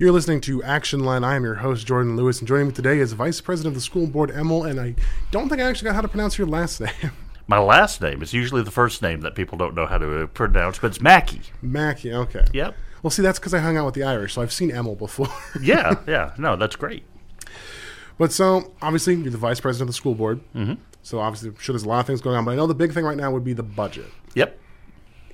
You're 0.00 0.12
listening 0.12 0.40
to 0.42 0.62
Action 0.62 1.00
Line. 1.00 1.24
I 1.24 1.36
am 1.36 1.44
your 1.44 1.56
host, 1.56 1.86
Jordan 1.86 2.16
Lewis, 2.16 2.38
and 2.38 2.48
joining 2.48 2.68
me 2.68 2.72
today 2.72 3.00
is 3.00 3.12
Vice 3.12 3.42
President 3.42 3.72
of 3.72 3.74
the 3.74 3.82
School 3.82 4.06
Board, 4.06 4.30
Emil, 4.30 4.64
and 4.64 4.80
I 4.80 4.94
don't 5.30 5.50
think 5.50 5.60
I 5.60 5.68
actually 5.68 5.88
got 5.88 5.94
how 5.94 6.00
to 6.00 6.08
pronounce 6.08 6.38
your 6.38 6.46
last 6.46 6.80
name. 6.80 7.12
My 7.46 7.58
last 7.58 8.00
name 8.00 8.22
is 8.22 8.32
usually 8.32 8.62
the 8.62 8.70
first 8.70 9.02
name 9.02 9.20
that 9.20 9.34
people 9.34 9.58
don't 9.58 9.74
know 9.74 9.84
how 9.84 9.98
to 9.98 10.26
pronounce, 10.28 10.78
but 10.78 10.86
it's 10.86 11.02
Mackey. 11.02 11.42
Mackey, 11.60 12.14
okay. 12.14 12.46
Yep. 12.54 12.74
Well, 13.02 13.10
see, 13.10 13.20
that's 13.20 13.38
because 13.38 13.52
I 13.52 13.58
hung 13.58 13.76
out 13.76 13.84
with 13.84 13.94
the 13.94 14.02
Irish, 14.04 14.32
so 14.32 14.40
I've 14.40 14.54
seen 14.54 14.70
Emil 14.70 14.94
before. 14.94 15.28
yeah, 15.60 15.96
yeah. 16.08 16.32
No, 16.38 16.56
that's 16.56 16.76
great. 16.76 17.02
But 18.16 18.32
so, 18.32 18.72
obviously, 18.80 19.16
you're 19.16 19.30
the 19.30 19.36
Vice 19.36 19.60
President 19.60 19.82
of 19.82 19.88
the 19.88 19.98
School 19.98 20.14
Board. 20.14 20.40
Mm-hmm. 20.54 20.80
So, 21.02 21.18
obviously, 21.20 21.50
I'm 21.50 21.58
sure 21.58 21.74
there's 21.74 21.82
a 21.82 21.88
lot 21.90 22.00
of 22.00 22.06
things 22.06 22.22
going 22.22 22.36
on, 22.36 22.46
but 22.46 22.52
I 22.52 22.54
know 22.54 22.66
the 22.66 22.74
big 22.74 22.94
thing 22.94 23.04
right 23.04 23.18
now 23.18 23.30
would 23.32 23.44
be 23.44 23.52
the 23.52 23.62
budget. 23.62 24.06
Yep. 24.34 24.58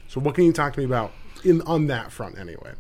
So, 0.09 0.21
what 0.21 0.35
can 0.35 0.43
you 0.43 0.53
talk 0.53 0.73
to 0.73 0.81
me 0.81 0.87
about 0.87 1.13
in 1.45 1.63
on 1.63 1.87
that 1.87 2.11
front, 2.11 2.37
anyway? 2.37 2.73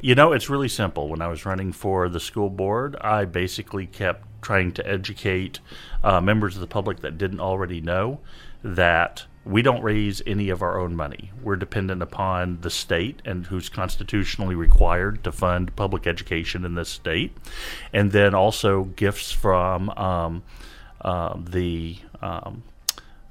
You 0.00 0.14
know, 0.14 0.32
it's 0.32 0.50
really 0.50 0.68
simple. 0.68 1.08
When 1.08 1.22
I 1.22 1.28
was 1.28 1.46
running 1.46 1.72
for 1.72 2.08
the 2.08 2.20
school 2.20 2.50
board, 2.50 2.96
I 3.00 3.24
basically 3.24 3.86
kept 3.86 4.26
trying 4.42 4.72
to 4.72 4.86
educate 4.86 5.60
uh, 6.02 6.20
members 6.20 6.54
of 6.54 6.60
the 6.60 6.66
public 6.66 7.00
that 7.00 7.18
didn't 7.18 7.40
already 7.40 7.80
know 7.80 8.20
that 8.62 9.24
we 9.44 9.60
don't 9.60 9.82
raise 9.82 10.22
any 10.26 10.48
of 10.48 10.62
our 10.62 10.80
own 10.80 10.96
money. 10.96 11.30
We're 11.42 11.56
dependent 11.56 12.02
upon 12.02 12.60
the 12.62 12.70
state 12.70 13.20
and 13.24 13.46
who's 13.46 13.68
constitutionally 13.68 14.54
required 14.54 15.22
to 15.24 15.32
fund 15.32 15.76
public 15.76 16.06
education 16.06 16.64
in 16.64 16.74
this 16.74 16.88
state, 16.88 17.36
and 17.92 18.12
then 18.12 18.34
also 18.34 18.84
gifts 18.84 19.32
from 19.32 19.90
um, 19.90 20.42
uh, 21.02 21.36
the 21.38 21.98
um, 22.22 22.62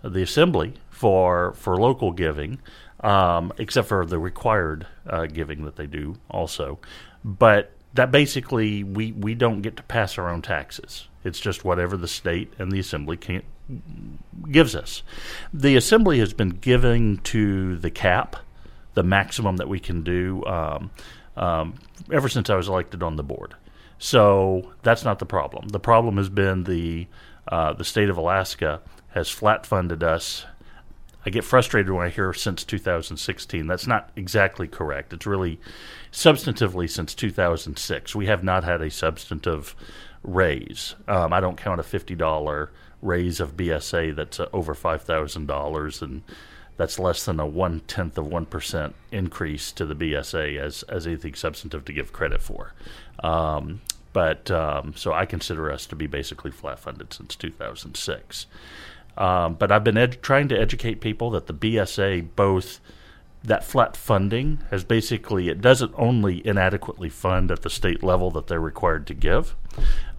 the 0.03 0.21
assembly 0.21 0.73
for 0.91 1.53
for 1.53 1.77
local 1.77 2.11
giving, 2.11 2.59
um, 3.03 3.53
except 3.57 3.87
for 3.87 4.05
the 4.05 4.17
required 4.17 4.87
uh, 5.07 5.27
giving 5.27 5.65
that 5.65 5.75
they 5.75 5.85
do 5.85 6.15
also. 6.29 6.79
But 7.23 7.71
that 7.93 8.11
basically 8.11 8.83
we 8.83 9.11
we 9.11 9.35
don't 9.35 9.61
get 9.61 9.77
to 9.77 9.83
pass 9.83 10.17
our 10.17 10.29
own 10.29 10.41
taxes. 10.41 11.07
It's 11.23 11.39
just 11.39 11.63
whatever 11.63 11.95
the 11.95 12.07
state 12.07 12.51
and 12.57 12.71
the 12.71 12.79
assembly 12.79 13.17
can 13.17 13.43
gives 14.51 14.75
us. 14.75 15.03
The 15.53 15.75
assembly 15.75 16.19
has 16.19 16.33
been 16.33 16.49
giving 16.49 17.19
to 17.19 17.77
the 17.77 17.91
cap, 17.91 18.35
the 18.93 19.03
maximum 19.03 19.57
that 19.57 19.69
we 19.69 19.79
can 19.79 20.03
do, 20.03 20.43
um, 20.45 20.91
um, 21.37 21.75
ever 22.11 22.27
since 22.27 22.49
I 22.49 22.55
was 22.55 22.67
elected 22.67 23.01
on 23.03 23.15
the 23.15 23.23
board. 23.23 23.55
So 23.99 24.73
that's 24.81 25.05
not 25.05 25.19
the 25.19 25.25
problem. 25.25 25.69
The 25.69 25.79
problem 25.79 26.17
has 26.17 26.29
been 26.29 26.65
the 26.65 27.07
uh, 27.47 27.73
the 27.73 27.85
state 27.85 28.09
of 28.09 28.17
Alaska 28.17 28.81
has 29.09 29.29
flat 29.29 29.65
funded 29.65 30.03
us. 30.03 30.45
I 31.25 31.29
get 31.29 31.43
frustrated 31.43 31.91
when 31.91 32.05
I 32.05 32.09
hear 32.09 32.33
since 32.33 32.63
2016. 32.63 33.67
That's 33.67 33.87
not 33.87 34.09
exactly 34.15 34.67
correct. 34.67 35.13
It's 35.13 35.25
really 35.25 35.59
substantively 36.11 36.89
since 36.89 37.13
2006. 37.13 38.15
We 38.15 38.25
have 38.25 38.43
not 38.43 38.63
had 38.63 38.81
a 38.81 38.89
substantive 38.89 39.75
raise. 40.23 40.95
Um, 41.07 41.33
I 41.33 41.39
don't 41.39 41.57
count 41.57 41.79
a 41.79 41.83
fifty 41.83 42.15
dollar 42.15 42.71
raise 43.01 43.39
of 43.39 43.57
BSA 43.57 44.15
that's 44.15 44.39
uh, 44.39 44.47
over 44.53 44.73
five 44.73 45.03
thousand 45.03 45.47
dollars, 45.47 46.01
and 46.01 46.23
that's 46.77 46.99
less 46.99 47.25
than 47.25 47.39
a 47.39 47.45
one 47.45 47.81
tenth 47.81 48.17
of 48.17 48.27
one 48.27 48.45
percent 48.45 48.95
increase 49.11 49.71
to 49.73 49.85
the 49.85 49.95
BSA 49.95 50.59
as 50.59 50.83
as 50.83 51.05
anything 51.05 51.35
substantive 51.35 51.85
to 51.85 51.93
give 51.93 52.13
credit 52.13 52.41
for. 52.41 52.73
Um, 53.23 53.81
but 54.13 54.49
um, 54.51 54.93
so 54.95 55.11
I 55.11 55.25
consider 55.25 55.71
us 55.71 55.85
to 55.87 55.95
be 55.95 56.07
basically 56.07 56.51
flat 56.51 56.79
funded 56.79 57.13
since 57.13 57.35
2006. 57.35 58.45
Um, 59.17 59.55
but 59.55 59.71
I've 59.71 59.83
been 59.83 60.15
trying 60.21 60.47
to 60.49 60.59
educate 60.59 61.01
people 61.01 61.29
that 61.31 61.47
the 61.47 61.53
BSA 61.53 62.29
both 62.35 62.79
that 63.43 63.63
flat 63.63 63.97
funding 63.97 64.61
has 64.71 64.83
basically 64.83 65.49
it 65.49 65.59
doesn't 65.59 65.93
only 65.97 66.45
inadequately 66.47 67.09
fund 67.09 67.51
at 67.51 67.61
the 67.61 67.69
state 67.69 68.01
level 68.01 68.31
that 68.31 68.47
they're 68.47 68.59
required 68.59 69.05
to 69.07 69.13
give, 69.13 69.55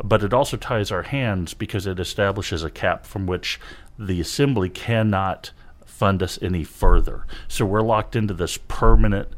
but 0.03 0.23
it 0.23 0.35
also 0.35 0.57
ties 0.57 0.91
our 0.93 1.05
hands 1.05 1.55
because 1.55 1.87
it 1.87 1.99
establishes 1.99 2.63
a 2.63 2.71
cap 2.71 3.07
from 3.07 3.27
which 3.27 3.59
the 3.99 4.21
assembly 4.21 4.69
cannot 4.69 5.53
fund 5.87 6.23
us 6.23 6.39
any 6.43 6.65
further. 6.65 7.27
So 7.49 7.65
we're 7.65 7.81
locked 7.81 8.15
into 8.15 8.35
this 8.35 8.59
permanent 8.69 9.29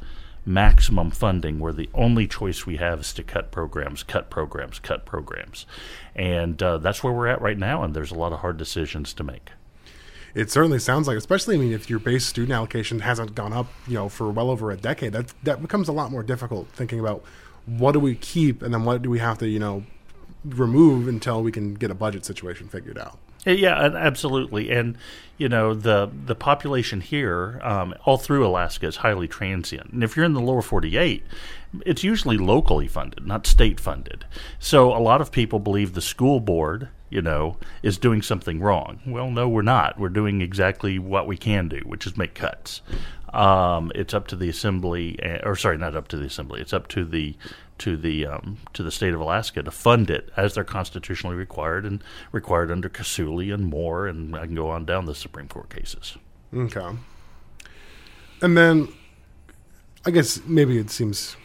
maximum 0.47 1.11
funding 1.11 1.59
where 1.59 1.73
the 1.73 1.91
only 1.93 2.27
choice 2.27 2.65
we 2.65 2.77
have 2.77 3.01
is 3.01 3.13
to 3.13 3.23
cut 3.23 3.51
programs, 3.51 4.03
cut 4.03 4.31
programs, 4.31 4.79
cut 4.79 5.05
programs. 5.05 5.67
And 6.15 6.63
uh, 6.63 6.79
that's 6.79 7.03
where 7.03 7.13
we're 7.13 7.27
at 7.27 7.43
right 7.43 7.59
now, 7.59 7.83
and 7.83 7.93
there's 7.93 8.13
a 8.13 8.15
lot 8.15 8.33
of 8.33 8.41
hard 8.41 8.57
decisions 8.57 9.13
to 9.15 9.25
make 9.25 9.51
it 10.37 10.51
certainly 10.51 10.79
sounds 10.79 11.09
like, 11.09 11.17
especially 11.17 11.55
I 11.55 11.59
mean, 11.59 11.73
if 11.73 11.89
your 11.89 11.99
base 11.99 12.27
student 12.27 12.53
allocation 12.53 13.01
hasn't 13.01 13.35
gone 13.35 13.55
up, 13.55 13.69
you 13.89 13.95
know, 13.95 14.11
for 14.11 14.31
well 14.31 14.51
over 14.51 14.71
a 14.71 14.77
decade, 14.77 15.15
that 15.15 15.33
that 15.45 15.63
becomes 15.63 15.89
a 15.89 15.93
lot 15.93 16.11
more 16.11 16.23
difficult 16.23 16.69
thinking 16.69 17.01
about 17.01 17.25
what 17.65 17.93
do 17.93 18.01
we 18.01 18.15
keep 18.15 18.61
and 18.61 18.75
then 18.75 18.85
what 18.85 19.01
do 19.01 19.09
we 19.09 19.19
have 19.19 19.39
to, 19.39 19.49
you 19.49 19.59
know, 19.59 19.85
remove 20.45 21.09
until 21.09 21.43
we 21.43 21.51
can 21.51 21.73
get 21.73 21.91
a 21.91 21.95
budget 21.95 22.27
situation 22.27 22.69
figured 22.69 22.99
out. 22.99 23.19
Yeah, 23.47 23.75
absolutely, 23.75 24.71
and 24.71 24.99
you 25.39 25.49
know 25.49 25.73
the 25.73 26.11
the 26.25 26.35
population 26.35 27.01
here, 27.01 27.61
um, 27.63 27.95
all 28.05 28.19
through 28.19 28.45
Alaska, 28.47 28.87
is 28.87 28.97
highly 28.97 29.29
transient. 29.29 29.93
And 29.93 30.03
if 30.03 30.17
you're 30.17 30.27
in 30.27 30.35
the 30.35 30.41
lower 30.41 30.63
48, 30.63 31.23
it's 31.85 32.03
usually 32.03 32.39
locally 32.39 32.89
funded, 32.89 33.25
not 33.27 33.47
state 33.47 33.79
funded. 33.79 34.25
So 34.59 34.93
a 34.93 34.99
lot 34.99 35.21
of 35.21 35.31
people 35.31 35.61
believe 35.61 35.95
the 35.95 36.01
school 36.01 36.41
board 36.41 36.89
you 37.09 37.23
know, 37.23 37.57
is 37.83 37.99
doing 37.99 38.21
something 38.21 38.61
wrong. 38.61 39.01
Well, 39.07 39.31
no, 39.31 39.49
we're 39.49 39.63
not. 39.63 39.99
We're 39.99 40.09
doing 40.09 40.41
exactly 40.41 40.99
what 40.99 41.27
we 41.27 41.37
can 41.37 41.69
do, 41.69 41.81
which 41.85 42.07
is 42.07 42.17
make 42.17 42.35
cuts. 42.35 42.83
Um, 43.33 43.93
it's 43.95 44.15
up 44.15 44.27
to 44.29 44.37
the 44.37 44.49
assembly, 44.49 45.19
eh, 45.23 45.39
or 45.45 45.57
sorry, 45.57 45.79
not 45.79 45.95
up 45.95 46.09
to 46.09 46.17
the 46.17 46.27
assembly. 46.27 46.61
It's 46.61 46.73
up 46.73 46.89
to 46.89 47.05
the 47.05 47.37
to 47.79 47.97
the 47.97 48.27
um, 48.27 48.59
to 48.73 48.83
the 48.83 48.91
state 48.91 49.15
of 49.15 49.21
Alaska 49.21 49.63
to 49.63 49.71
fund 49.71 50.11
it 50.11 50.31
as 50.37 50.55
they're 50.55 50.65
constitutionally 50.65 51.37
required 51.37 51.85
and 51.85 52.03
required 52.33 52.71
under 52.71 52.89
Kasayulie 52.89 53.53
and 53.53 53.67
more, 53.67 54.07
and 54.07 54.35
I 54.35 54.47
can 54.47 54.55
go 54.55 54.71
on 54.71 54.85
down 54.85 55.07
the 55.07 55.15
Supreme 55.15 55.49
Court 55.49 55.71
cases. 55.71 56.17
Okay. 56.55 56.97
And 58.43 58.57
then, 58.57 58.89
I 60.05 60.11
guess 60.11 60.41
maybe 60.47 60.79
it 60.79 60.91
seems 60.91 61.37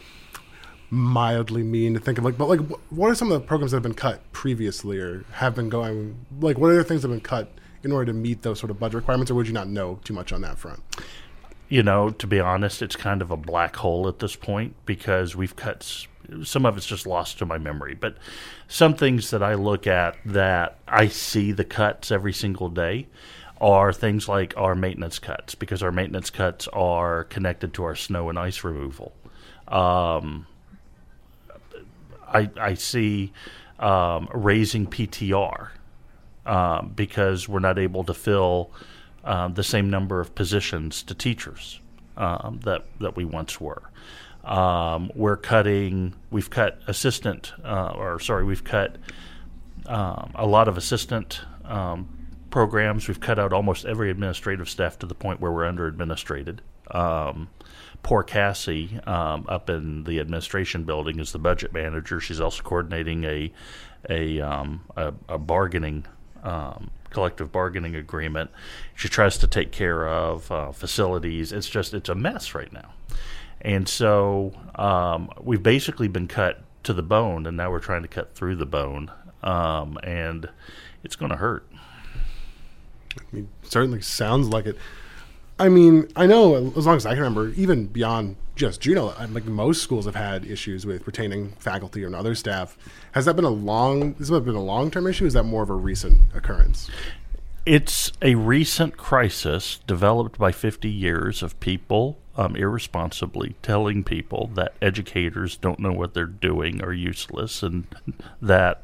mildly 0.92 1.64
mean 1.64 1.94
to 1.94 2.02
think 2.02 2.18
of 2.18 2.26
like 2.26 2.38
but 2.38 2.50
like 2.50 2.60
what 2.90 3.10
are 3.10 3.16
some 3.16 3.32
of 3.32 3.40
the 3.40 3.48
programs 3.48 3.72
that 3.72 3.78
have 3.78 3.84
been 3.84 3.94
cut 3.94 4.30
previously 4.34 5.00
or 5.00 5.24
have 5.32 5.56
been 5.56 5.70
going 5.70 6.26
like 6.42 6.58
what 6.58 6.70
other 6.70 6.84
things 6.84 7.02
that 7.02 7.08
have 7.08 7.16
been 7.16 7.24
cut 7.24 7.50
in 7.82 7.94
order 7.94 8.12
to 8.12 8.14
meet 8.14 8.42
those 8.42 8.60
sort 8.60 8.70
of 8.70 8.78
budget 8.78 8.96
requirements 8.96 9.32
or 9.32 9.36
would 9.36 9.48
you 9.48 9.54
not 9.54 9.70
know 9.70 10.02
too 10.04 10.14
much 10.14 10.34
on 10.34 10.42
that 10.42 10.58
front 10.58 10.84
you 11.72 11.82
know 11.82 12.10
to 12.10 12.28
be 12.28 12.40
honest 12.40 12.82
it's 12.82 12.98
kind 12.98 13.22
of 13.22 13.32
a 13.32 13.38
black 13.38 13.78
hole 13.78 14.08
at 14.10 14.20
this 14.20 14.36
point 14.36 14.76
because 14.86 15.38
we've 15.38 15.56
cut 15.56 16.06
some 16.44 16.66
of 16.66 16.78
it's 16.78 16.86
just 16.86 17.06
lost 17.08 17.40
to 17.40 17.46
my 17.46 17.58
memory. 17.58 17.94
But 17.94 18.18
some 18.68 18.94
things 18.94 19.32
that 19.32 19.42
i 19.42 19.54
look 19.54 19.88
at 19.88 20.18
that 20.26 20.78
i 20.88 21.08
see 21.08 21.52
the 21.52 21.64
cuts 21.64 22.12
every 22.12 22.34
single 22.34 22.70
day 22.70 23.08
are 23.60 23.94
things 23.94 24.28
like 24.28 24.54
our 24.58 24.76
maintenance 24.76 25.20
cuts 25.20 25.56
because 25.56 25.82
our 25.82 25.92
maintenance 25.92 26.30
cuts 26.30 26.68
are 26.70 27.26
connected 27.26 27.74
to 27.76 27.84
our 27.84 27.96
snow 27.96 28.28
and 28.30 28.40
ice 28.40 28.64
removal. 28.64 29.14
Um, 29.68 30.48
I, 32.28 32.50
I 32.60 32.74
see 32.74 33.32
um, 33.78 34.28
raising 34.34 34.88
PTR 34.88 35.70
um, 36.46 36.94
because 36.96 37.48
we're 37.48 37.60
not 37.60 37.78
able 37.78 38.04
to 38.06 38.16
fill 38.16 38.72
um, 39.24 39.54
the 39.54 39.64
same 39.64 39.90
number 39.90 40.20
of 40.20 40.34
positions 40.36 41.04
to 41.04 41.14
teachers 41.14 41.80
um, 42.18 42.60
that 42.64 42.86
that 43.00 43.16
we 43.16 43.26
once 43.26 43.60
were. 43.60 43.84
Um, 44.44 45.12
we're 45.16 45.38
cutting. 45.38 46.14
We've 46.30 46.50
cut 46.50 46.80
assistant, 46.88 47.54
uh, 47.64 47.94
or 47.96 48.20
sorry, 48.20 48.44
we've 48.44 48.64
cut 48.64 48.98
um, 49.86 50.32
a 50.36 50.46
lot 50.46 50.68
of 50.68 50.78
assistant 50.78 51.42
programs. 52.52 53.08
We've 53.08 53.20
cut 53.20 53.40
out 53.40 53.54
almost 53.54 53.86
every 53.86 54.12
administrative 54.12 54.70
staff 54.70 55.00
to 55.00 55.08
the 55.08 55.16
point 55.16 55.40
where 55.40 55.52
we're 55.52 55.66
under 55.66 55.88
administrated. 55.88 56.62
Um, 56.92 57.50
poor 58.04 58.22
Cassie 58.22 59.00
um, 59.08 59.46
up 59.48 59.70
in 59.70 60.04
the 60.04 60.20
administration 60.20 60.84
building 60.84 61.20
is 61.20 61.32
the 61.32 61.40
budget 61.40 61.74
manager. 61.74 62.20
She's 62.20 62.42
also 62.42 62.62
coordinating 62.62 63.24
a 63.24 63.52
a 64.10 64.42
um, 64.42 64.84
a, 64.96 65.14
a, 65.30 65.38
bargaining 65.38 66.06
um, 66.44 66.92
collective 67.12 67.52
bargaining 67.52 67.96
agreement. 67.96 68.50
She 68.96 69.08
tries 69.08 69.38
to 69.38 69.48
take 69.48 69.72
care 69.72 70.08
of 70.08 70.52
uh, 70.52 70.72
facilities. 70.72 71.52
It's 71.52 71.70
just 71.70 71.94
it's 71.94 72.10
a 72.10 72.16
mess 72.16 72.56
right 72.56 72.72
now, 72.74 72.94
and 73.62 73.88
so 73.88 74.54
um, 74.76 75.30
we've 75.40 75.64
basically 75.64 76.08
been 76.08 76.28
cut 76.28 76.64
to 76.84 76.94
the 76.94 77.04
bone, 77.04 77.46
and 77.46 77.56
now 77.56 77.70
we're 77.70 77.80
trying 77.80 78.02
to 78.02 78.08
cut 78.08 78.34
through 78.34 78.56
the 78.56 78.66
bone, 78.66 79.12
um, 79.44 80.00
and 80.04 80.50
it's 81.04 81.16
going 81.16 81.32
to 81.32 81.38
hurt. 81.38 81.68
I 83.18 83.22
mean, 83.32 83.50
certainly 83.64 84.02
sounds 84.02 84.48
like 84.48 84.66
it. 84.66 84.78
I 85.60 85.70
mean, 85.70 86.08
I 86.16 86.26
know 86.26 86.74
as 86.76 86.88
long 86.88 86.98
as 86.98 87.06
I 87.06 87.12
can 87.12 87.20
remember, 87.20 87.50
even 87.50 87.86
beyond 87.86 88.36
just 88.62 88.80
Juneau, 88.80 89.12
like 89.32 89.46
most 89.46 89.82
schools 89.82 90.06
have 90.06 90.14
had 90.14 90.46
issues 90.46 90.86
with 90.86 91.08
retaining 91.08 91.50
faculty 91.54 92.04
and 92.04 92.14
other 92.14 92.36
staff. 92.36 92.78
Has 93.14 93.26
that 93.26 93.36
been 93.36 93.44
a 93.44 93.50
long? 93.50 94.14
Has 94.16 94.28
that 94.28 94.42
been 94.42 94.54
a 94.54 94.62
long 94.62 94.92
term 94.92 95.08
issue? 95.08 95.26
is 95.26 95.34
that 95.34 95.46
more 95.46 95.64
of 95.64 95.72
a 95.72 95.74
recent 95.74 96.20
occurrence? 96.36 96.88
It's 97.66 98.12
a 98.22 98.36
recent 98.36 98.98
crisis 98.98 99.80
developed 99.88 100.38
by 100.38 100.52
50 100.52 100.88
years 100.88 101.42
of 101.42 101.60
people 101.60 102.20
um, 102.38 102.56
irresponsibly 102.56 103.56
telling 103.64 104.04
people 104.04 104.52
that 104.54 104.76
educators 104.80 105.58
don't 105.58 105.80
know 105.80 105.92
what 105.92 106.14
they're 106.14 106.26
doing 106.26 106.84
are 106.84 106.94
useless 106.94 107.64
and 107.64 107.88
that 108.44 108.84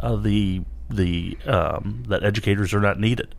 uh, 0.00 0.16
the 0.16 0.62
the 0.88 1.36
um, 1.44 2.04
that 2.08 2.24
educators 2.24 2.72
are 2.72 2.80
not 2.80 2.98
needed. 2.98 3.34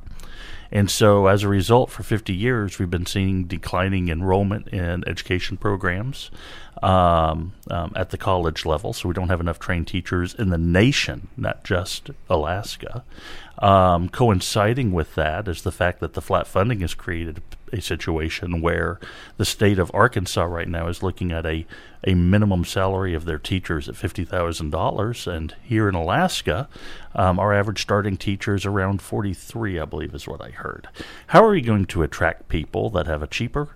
And 0.76 0.92
so, 0.92 1.28
as 1.28 1.42
a 1.42 1.48
result, 1.48 1.90
for 1.90 2.04
50 2.04 2.34
years, 2.34 2.80
we've 2.80 2.90
been 2.90 3.06
seeing 3.06 3.46
declining 3.46 4.10
enrollment 4.10 4.68
in 4.68 5.08
education 5.08 5.56
programs 5.56 6.30
um, 6.84 7.54
um, 7.70 7.94
at 7.96 8.10
the 8.10 8.18
college 8.18 8.66
level. 8.66 8.94
So, 8.94 9.08
we 9.08 9.14
don't 9.14 9.30
have 9.30 9.42
enough 9.42 9.60
trained 9.60 9.88
teachers 9.88 10.34
in 10.34 10.50
the 10.50 10.58
nation, 10.58 11.28
not 11.38 11.64
just 11.64 12.12
Alaska. 12.30 13.04
Um, 13.60 14.10
coinciding 14.10 14.92
with 14.92 15.16
that 15.16 15.48
is 15.48 15.62
the 15.62 15.72
fact 15.72 16.02
that 16.02 16.14
the 16.14 16.22
flat 16.22 16.46
funding 16.46 16.82
has 16.82 16.94
created 16.94 17.42
a 17.72 17.82
situation 17.82 18.62
where 18.62 19.00
the 19.38 19.46
state 19.46 19.80
of 19.80 19.92
Arkansas 19.94 20.44
right 20.44 20.68
now 20.68 20.88
is 20.88 21.02
looking 21.02 21.32
at 21.32 21.46
a, 21.46 21.66
a 22.06 22.14
minimum 22.14 22.66
salary 22.66 23.14
of 23.14 23.26
their 23.26 23.40
teachers 23.40 23.88
at 23.88 23.96
$50,000. 23.96 25.28
And 25.28 25.56
here 25.64 25.88
in 25.88 25.96
Alaska, 25.96 26.68
um, 27.14 27.40
our 27.40 27.54
average 27.54 27.82
starting 27.82 28.18
teacher 28.18 28.56
is 28.56 28.66
around 28.66 29.02
43, 29.02 29.80
I 29.80 29.86
believe 29.86 30.14
is 30.14 30.28
what 30.28 30.42
I 30.42 30.50
heard. 30.50 30.90
How 31.28 31.44
are 31.44 31.52
we 31.52 31.62
going 31.62 31.86
to 31.86 32.04
attract 32.04 32.50
people 32.50 32.90
that 32.92 33.08
have 33.08 33.24
a 33.24 33.28
cheaper 33.28 33.76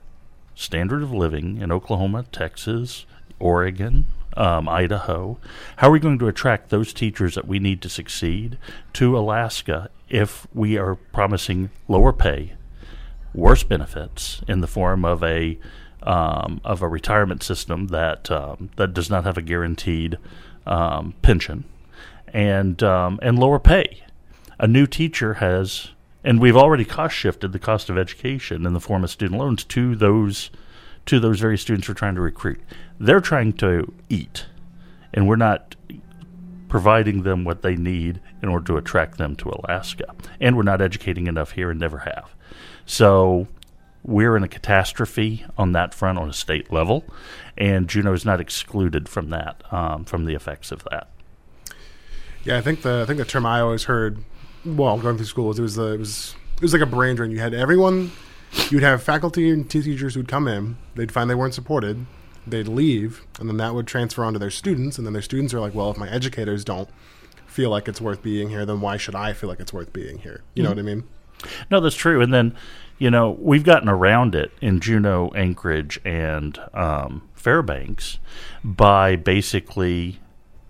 standard 0.59 1.01
of 1.01 1.13
living 1.13 1.61
in 1.61 1.71
Oklahoma, 1.71 2.25
Texas, 2.33 3.05
Oregon, 3.39 4.05
um, 4.35 4.67
Idaho. 4.67 5.37
How 5.77 5.87
are 5.87 5.91
we 5.91 5.99
going 6.01 6.19
to 6.19 6.27
attract 6.27 6.69
those 6.69 6.91
teachers 6.91 7.35
that 7.35 7.47
we 7.47 7.59
need 7.59 7.81
to 7.81 7.89
succeed 7.89 8.57
to 8.93 9.17
Alaska 9.17 9.89
if 10.09 10.47
we 10.53 10.77
are 10.77 10.95
promising 10.95 11.69
lower 11.87 12.11
pay, 12.11 12.53
worse 13.33 13.63
benefits 13.63 14.41
in 14.49 14.59
the 14.59 14.67
form 14.67 15.05
of 15.05 15.23
a 15.23 15.57
um, 16.03 16.61
of 16.63 16.81
a 16.81 16.87
retirement 16.87 17.41
system 17.41 17.87
that 17.87 18.29
um, 18.29 18.69
that 18.75 18.93
does 18.93 19.09
not 19.09 19.23
have 19.23 19.37
a 19.37 19.41
guaranteed 19.41 20.17
um, 20.65 21.13
pension 21.21 21.63
and 22.33 22.83
um, 22.83 23.17
and 23.21 23.39
lower 23.39 23.59
pay? 23.59 24.03
A 24.59 24.67
new 24.67 24.85
teacher 24.85 25.35
has, 25.35 25.91
and 26.23 26.39
we've 26.39 26.57
already 26.57 26.85
cost 26.85 27.15
shifted 27.15 27.51
the 27.51 27.59
cost 27.59 27.89
of 27.89 27.97
education 27.97 28.65
in 28.65 28.73
the 28.73 28.79
form 28.79 29.03
of 29.03 29.09
student 29.09 29.39
loans 29.39 29.63
to 29.65 29.95
those 29.95 30.49
to 31.05 31.19
those 31.19 31.39
very 31.39 31.57
students 31.57 31.87
we're 31.87 31.95
trying 31.95 32.15
to 32.15 32.21
recruit. 32.21 32.61
They're 32.99 33.21
trying 33.21 33.53
to 33.53 33.91
eat, 34.09 34.45
and 35.13 35.27
we're 35.27 35.37
not 35.37 35.75
providing 36.67 37.23
them 37.23 37.43
what 37.43 37.63
they 37.63 37.75
need 37.75 38.21
in 38.43 38.49
order 38.49 38.65
to 38.65 38.77
attract 38.77 39.17
them 39.17 39.35
to 39.37 39.49
Alaska. 39.49 40.13
And 40.39 40.55
we're 40.55 40.63
not 40.63 40.81
educating 40.81 41.27
enough 41.27 41.51
here 41.51 41.71
and 41.71 41.79
never 41.79 41.99
have. 41.99 42.35
So 42.85 43.47
we're 44.03 44.37
in 44.37 44.43
a 44.43 44.47
catastrophe 44.47 45.45
on 45.57 45.71
that 45.71 45.93
front 45.93 46.19
on 46.19 46.29
a 46.29 46.33
state 46.33 46.71
level, 46.71 47.03
and 47.57 47.87
Juneau 47.87 48.13
is 48.13 48.25
not 48.25 48.39
excluded 48.39 49.09
from 49.09 49.29
that, 49.31 49.63
um, 49.73 50.05
from 50.05 50.25
the 50.25 50.35
effects 50.35 50.71
of 50.71 50.85
that. 50.91 51.09
Yeah, 52.43 52.57
I 52.57 52.61
think 52.61 52.83
the 52.83 53.01
I 53.01 53.05
think 53.05 53.19
the 53.19 53.25
term 53.25 53.45
I 53.45 53.59
always 53.59 53.85
heard 53.85 54.23
while 54.63 54.97
going 54.97 55.17
through 55.17 55.25
school 55.25 55.47
was 55.47 55.59
it 55.59 55.63
was 55.63 55.75
the, 55.75 55.93
it 55.93 55.99
was 55.99 56.35
it 56.55 56.61
was 56.61 56.73
like 56.73 56.81
a 56.81 56.85
brain 56.85 57.15
drain. 57.15 57.31
You 57.31 57.39
had 57.39 57.53
everyone 57.53 58.11
you'd 58.69 58.83
have 58.83 59.03
faculty 59.03 59.49
and 59.49 59.69
teachers 59.69 60.15
who'd 60.15 60.27
come 60.27 60.47
in, 60.47 60.77
they'd 60.95 61.11
find 61.11 61.29
they 61.29 61.35
weren't 61.35 61.53
supported, 61.53 62.05
they'd 62.47 62.67
leave, 62.67 63.25
and 63.39 63.47
then 63.47 63.57
that 63.57 63.73
would 63.73 63.87
transfer 63.87 64.23
on 64.23 64.33
to 64.33 64.39
their 64.39 64.49
students, 64.49 64.97
and 64.97 65.05
then 65.05 65.13
their 65.13 65.21
students 65.21 65.53
are 65.53 65.59
like, 65.59 65.73
well, 65.73 65.91
if 65.91 65.97
my 65.97 66.09
educators 66.09 66.63
don't 66.63 66.89
feel 67.45 67.69
like 67.69 67.87
it's 67.87 68.01
worth 68.01 68.21
being 68.21 68.49
here, 68.49 68.65
then 68.65 68.81
why 68.81 68.97
should 68.97 69.15
I 69.15 69.33
feel 69.33 69.49
like 69.49 69.59
it's 69.59 69.73
worth 69.73 69.93
being 69.93 70.19
here? 70.19 70.41
You 70.53 70.63
know 70.63 70.69
mm-hmm. 70.69 70.85
what 70.85 70.91
I 70.91 70.95
mean? 70.95 71.03
No, 71.71 71.79
that's 71.79 71.95
true. 71.95 72.21
And 72.21 72.33
then, 72.33 72.55
you 72.97 73.09
know, 73.09 73.37
we've 73.39 73.63
gotten 73.63 73.87
around 73.89 74.35
it 74.35 74.51
in 74.61 74.79
Juneau, 74.79 75.29
Anchorage, 75.29 75.99
and 76.03 76.59
um, 76.73 77.29
Fairbanks 77.33 78.19
by 78.63 79.15
basically 79.15 80.19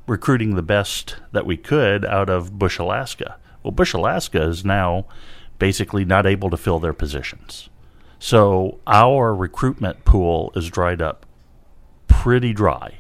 recruiting 0.06 0.56
the 0.56 0.62
best 0.62 1.18
that 1.32 1.46
we 1.46 1.58
could 1.58 2.06
out 2.06 2.30
of 2.30 2.58
Bush, 2.58 2.78
Alaska. 2.78 3.38
Well, 3.64 3.72
Bush, 3.72 3.94
Alaska 3.94 4.42
is 4.42 4.64
now 4.64 5.06
basically 5.58 6.06
not 6.06 6.26
able 6.26 6.50
to 6.50 6.58
fill 6.58 6.80
their 6.80 6.94
positions. 6.94 7.70
So 8.20 8.80
our 8.88 9.34
recruitment 9.34 10.06
pool 10.06 10.52
is 10.56 10.70
dried 10.70 11.02
up 11.02 11.26
pretty 12.08 12.54
dry. 12.54 12.96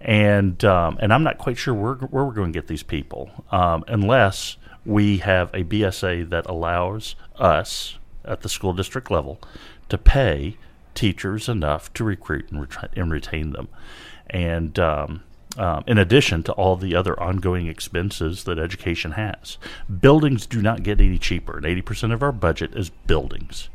And 0.00 0.64
um, 0.64 0.98
and 1.00 1.12
I'm 1.12 1.22
not 1.22 1.38
quite 1.38 1.56
sure 1.56 1.74
where, 1.74 1.94
where 1.94 2.24
we're 2.24 2.32
going 2.32 2.52
to 2.52 2.58
get 2.58 2.66
these 2.66 2.82
people 2.82 3.30
um, 3.52 3.84
unless 3.86 4.56
we 4.84 5.18
have 5.18 5.48
a 5.54 5.62
BSA 5.62 6.28
that 6.30 6.46
allows 6.46 7.14
us 7.36 7.98
at 8.24 8.40
the 8.40 8.48
school 8.48 8.72
district 8.72 9.12
level 9.12 9.40
to 9.88 9.96
pay 9.96 10.56
teachers 10.94 11.48
enough 11.48 11.92
to 11.94 12.02
recruit 12.02 12.50
and, 12.50 12.60
ret- 12.62 12.90
and 12.96 13.12
retain 13.12 13.52
them. 13.52 13.68
And 14.28 14.76
um, 14.80 15.22
um, 15.56 15.84
in 15.86 15.98
addition 15.98 16.42
to 16.44 16.52
all 16.52 16.76
the 16.76 16.94
other 16.94 17.18
ongoing 17.20 17.66
expenses 17.66 18.44
that 18.44 18.58
education 18.58 19.12
has. 19.12 19.58
Buildings 20.00 20.46
do 20.46 20.62
not 20.62 20.82
get 20.82 21.00
any 21.00 21.18
cheaper, 21.18 21.58
and 21.58 21.66
80% 21.66 22.12
of 22.12 22.22
our 22.22 22.32
budget 22.32 22.74
is 22.74 22.90
buildings. 22.90 23.68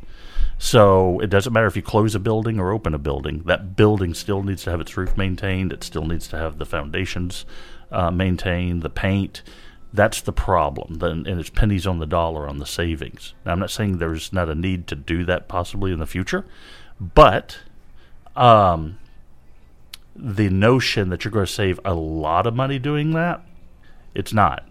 So 0.57 1.19
it 1.19 1.29
doesn't 1.29 1.53
matter 1.53 1.68
if 1.68 1.75
you 1.75 1.83
close 1.83 2.15
a 2.15 2.19
building 2.19 2.59
or 2.59 2.71
open 2.71 2.94
a 2.94 3.00
building, 3.00 3.44
that 3.45 3.75
building 3.75 4.13
still 4.13 4.41
needs 4.41 4.63
to 4.63 4.71
have 4.71 4.81
its 4.81 4.97
roof 4.97 5.15
maintained, 5.15 5.71
it 5.71 5.83
still 5.83 6.06
needs 6.06 6.27
to 6.29 6.38
have 6.38 6.57
the 6.57 6.65
foundations 6.65 7.45
uh, 7.91 8.09
maintained, 8.09 8.81
the 8.81 8.89
paint. 8.89 9.44
That's 9.94 10.19
the 10.19 10.33
problem, 10.33 11.01
and 11.01 11.27
it's 11.27 11.50
pennies 11.50 11.88
on 11.88 12.00
the 12.00 12.06
dollar 12.06 12.47
on 12.47 12.57
the 12.57 12.65
savings. 12.65 13.33
Now, 13.45 13.53
I'm 13.53 13.59
not 13.59 13.71
saying 13.71 13.97
there's 13.97 14.33
not 14.33 14.50
a 14.50 14.56
need 14.56 14.88
to 14.88 14.95
do 14.95 15.24
that 15.25 15.47
possibly 15.47 15.91
in 15.91 16.00
the 16.00 16.06
future, 16.06 16.45
but 17.00 17.59
um, 18.35 18.97
the 20.18 20.50
notion 20.50 21.10
that 21.10 21.24
you're 21.24 21.31
going 21.31 21.46
to 21.46 21.52
save 21.52 21.80
a 21.86 21.94
lot 21.94 22.48
of 22.48 22.56
money 22.56 22.80
doing 22.80 23.12
that, 23.12 23.42
it's 24.14 24.34
not. 24.34 24.68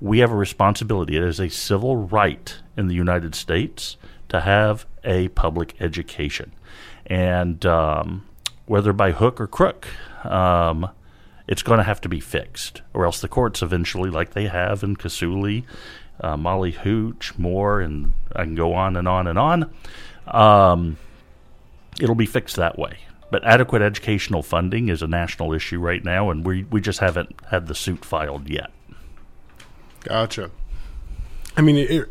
We 0.00 0.18
have 0.18 0.30
a 0.30 0.36
responsibility. 0.36 1.16
It 1.16 1.22
is 1.22 1.40
a 1.40 1.48
civil 1.48 1.96
right 1.96 2.56
in 2.76 2.88
the 2.88 2.94
United 2.94 3.34
States 3.34 3.96
to 4.28 4.40
have 4.40 4.86
a 5.04 5.28
public 5.28 5.74
education. 5.80 6.52
And 7.06 7.64
um, 7.66 8.26
whether 8.66 8.92
by 8.92 9.12
hook 9.12 9.40
or 9.40 9.46
crook, 9.46 9.88
um, 10.24 10.88
it's 11.48 11.62
going 11.62 11.78
to 11.78 11.84
have 11.84 12.00
to 12.02 12.08
be 12.08 12.20
fixed, 12.20 12.82
or 12.94 13.04
else 13.04 13.20
the 13.20 13.28
courts 13.28 13.62
eventually, 13.62 14.10
like 14.10 14.30
they 14.30 14.46
have 14.46 14.84
in 14.84 14.96
Kasayulie, 14.96 15.64
uh, 16.20 16.36
Molly 16.36 16.72
Hootch, 16.72 17.36
Moore, 17.38 17.80
and 17.80 18.12
I 18.36 18.44
can 18.44 18.54
go 18.54 18.74
on 18.74 18.96
and 18.96 19.08
on 19.08 19.26
and 19.26 19.38
on. 19.38 19.70
Um, 20.28 20.98
it'll 22.00 22.14
be 22.14 22.26
fixed 22.26 22.56
that 22.56 22.78
way. 22.78 22.98
But 23.30 23.44
adequate 23.44 23.82
educational 23.82 24.42
funding 24.42 24.88
is 24.88 25.02
a 25.02 25.06
national 25.06 25.52
issue 25.52 25.78
right 25.78 26.04
now, 26.04 26.30
and 26.30 26.44
we 26.44 26.64
we 26.64 26.80
just 26.80 26.98
haven't 26.98 27.34
had 27.50 27.66
the 27.66 27.74
suit 27.74 28.04
filed 28.04 28.48
yet. 28.48 28.70
Gotcha. 30.00 30.50
I 31.56 31.62
mean, 31.62 31.76
it, 31.76 32.08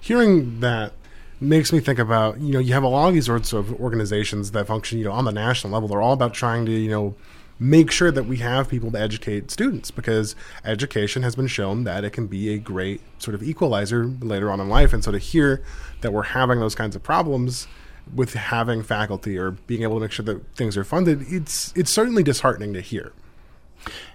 hearing 0.00 0.60
that 0.60 0.92
makes 1.38 1.72
me 1.72 1.80
think 1.80 1.98
about 1.98 2.40
you 2.40 2.52
know 2.52 2.58
you 2.58 2.72
have 2.72 2.82
a 2.82 2.88
lot 2.88 3.08
of 3.08 3.14
these 3.14 3.26
sorts 3.26 3.52
of 3.52 3.78
organizations 3.80 4.52
that 4.52 4.66
function 4.66 4.98
you 4.98 5.04
know 5.04 5.12
on 5.12 5.24
the 5.24 5.32
national 5.32 5.72
level. 5.72 5.88
They're 5.88 6.02
all 6.02 6.12
about 6.12 6.34
trying 6.34 6.66
to 6.66 6.72
you 6.72 6.90
know 6.90 7.14
make 7.58 7.90
sure 7.90 8.10
that 8.10 8.24
we 8.24 8.36
have 8.38 8.68
people 8.68 8.90
to 8.90 9.00
educate 9.00 9.50
students 9.50 9.90
because 9.90 10.36
education 10.64 11.22
has 11.22 11.34
been 11.34 11.46
shown 11.46 11.84
that 11.84 12.04
it 12.04 12.10
can 12.10 12.26
be 12.26 12.52
a 12.52 12.58
great 12.58 13.00
sort 13.18 13.34
of 13.34 13.42
equalizer 13.42 14.06
later 14.20 14.50
on 14.50 14.60
in 14.60 14.68
life. 14.68 14.92
And 14.92 15.02
so 15.02 15.10
to 15.10 15.18
hear 15.18 15.62
that 16.02 16.12
we're 16.12 16.22
having 16.22 16.60
those 16.60 16.74
kinds 16.74 16.94
of 16.94 17.02
problems 17.02 17.66
with 18.14 18.34
having 18.34 18.82
faculty 18.82 19.36
or 19.36 19.52
being 19.52 19.82
able 19.82 19.96
to 19.96 20.00
make 20.00 20.12
sure 20.12 20.24
that 20.24 20.54
things 20.54 20.76
are 20.76 20.84
funded, 20.84 21.24
it's 21.28 21.72
it's 21.76 21.90
certainly 21.90 22.22
disheartening 22.22 22.72
to 22.74 22.80
hear. 22.80 23.12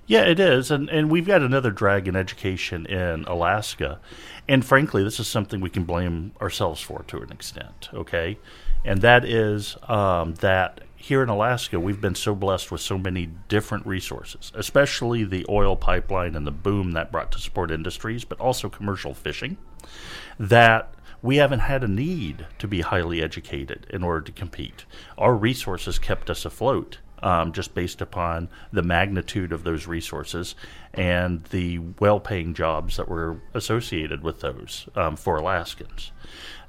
Yeah, 0.08 0.22
it 0.22 0.40
is, 0.40 0.72
and 0.72 0.90
and 0.90 1.10
we've 1.10 1.28
got 1.28 1.42
another 1.42 1.72
drag 1.72 2.08
in 2.08 2.16
education 2.16 2.86
in 2.86 3.24
Alaska, 3.26 4.00
and 4.48 4.66
frankly, 4.66 5.04
this 5.04 5.20
is 5.20 5.28
something 5.28 5.62
we 5.62 5.70
can 5.70 5.84
blame 5.84 6.34
ourselves 6.42 6.82
for 6.82 7.04
to 7.08 7.18
an 7.22 7.32
extent. 7.32 7.90
Okay, 7.94 8.38
and 8.84 9.02
that 9.02 9.24
is 9.24 9.78
um, 9.88 10.36
that 10.36 10.82
here 11.02 11.24
in 11.24 11.30
Alaska, 11.30 11.80
we've 11.80 12.02
been 12.02 12.16
so 12.16 12.36
blessed 12.36 12.72
with 12.72 12.82
so 12.82 12.98
many 12.98 13.30
different 13.48 13.86
resources, 13.88 14.52
especially 14.56 15.24
the 15.24 15.46
oil 15.50 15.76
pipeline 15.76 16.36
and 16.36 16.46
the 16.46 16.52
boom 16.52 16.92
that 16.92 17.12
brought 17.12 17.32
to 17.32 17.40
support 17.40 17.72
industries, 17.72 18.24
but 18.24 18.40
also 18.40 18.70
commercial 18.70 19.14
fishing, 19.14 19.58
that 20.40 20.94
we 21.22 21.38
haven't 21.38 21.60
had 21.60 21.84
a 21.84 21.88
need 21.88 22.48
to 22.60 22.68
be 22.68 22.82
highly 22.82 23.22
educated 23.22 23.86
in 23.90 24.04
order 24.04 24.22
to 24.22 24.32
compete. 24.32 24.86
Our 25.18 25.36
resources 25.36 26.00
kept 26.00 26.30
us 26.30 26.46
afloat. 26.46 27.00
Um, 27.24 27.52
just 27.52 27.76
based 27.76 28.02
upon 28.02 28.50
the 28.74 28.82
magnitude 28.82 29.52
of 29.52 29.64
those 29.64 29.86
resources 29.86 30.56
and 30.92 31.44
the 31.52 31.78
well 32.00 32.20
paying 32.20 32.56
jobs 32.56 32.98
that 32.98 33.08
were 33.08 33.40
associated 33.54 34.24
with 34.24 34.40
those 34.40 34.90
um, 34.96 35.16
for 35.16 35.38
Alaskans. 35.38 36.12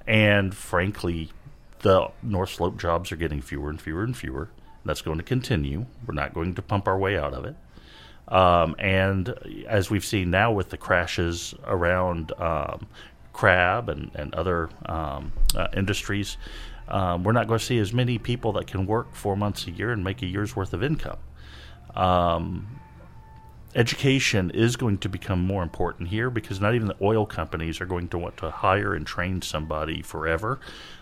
And 0.06 0.54
frankly, 0.54 1.30
the 1.78 2.10
North 2.22 2.50
Slope 2.50 2.76
jobs 2.78 3.10
are 3.12 3.16
getting 3.16 3.40
fewer 3.40 3.70
and 3.70 3.80
fewer 3.80 4.04
and 4.04 4.14
fewer. 4.14 4.50
That's 4.84 5.00
going 5.00 5.16
to 5.16 5.24
continue. 5.24 5.86
We're 6.06 6.12
not 6.12 6.34
going 6.34 6.54
to 6.56 6.60
pump 6.60 6.86
our 6.86 6.98
way 6.98 7.16
out 7.16 7.32
of 7.32 7.46
it. 7.46 7.56
Um, 8.28 8.76
and 8.78 9.34
as 9.68 9.90
we've 9.90 10.04
seen 10.04 10.30
now 10.30 10.52
with 10.52 10.70
the 10.70 10.76
crashes 10.76 11.54
around 11.66 12.32
um, 12.38 12.86
crab 13.32 13.88
and, 13.88 14.10
and 14.14 14.34
other 14.34 14.70
um, 14.86 15.32
uh, 15.56 15.68
industries, 15.76 16.36
um, 16.88 17.24
we're 17.24 17.32
not 17.32 17.46
going 17.46 17.58
to 17.58 17.64
see 17.64 17.78
as 17.78 17.92
many 17.92 18.18
people 18.18 18.52
that 18.52 18.66
can 18.66 18.86
work 18.86 19.14
four 19.14 19.36
months 19.36 19.66
a 19.66 19.70
year 19.70 19.92
and 19.92 20.04
make 20.04 20.22
a 20.22 20.26
year's 20.26 20.54
worth 20.54 20.72
of 20.72 20.82
income. 20.82 21.18
Um, 21.94 22.80
education 23.74 24.50
is 24.50 24.76
going 24.76 24.98
to 24.98 25.08
become 25.08 25.44
more 25.44 25.62
important 25.62 26.08
here 26.08 26.30
because 26.30 26.60
not 26.60 26.74
even 26.74 26.88
the 26.88 26.96
oil 27.00 27.24
companies 27.24 27.80
are 27.80 27.86
going 27.86 28.08
to 28.08 28.18
want 28.18 28.36
to 28.38 28.50
hire 28.50 28.94
and 28.94 29.06
train 29.06 29.40
somebody 29.40 30.02
forever. 30.02 30.60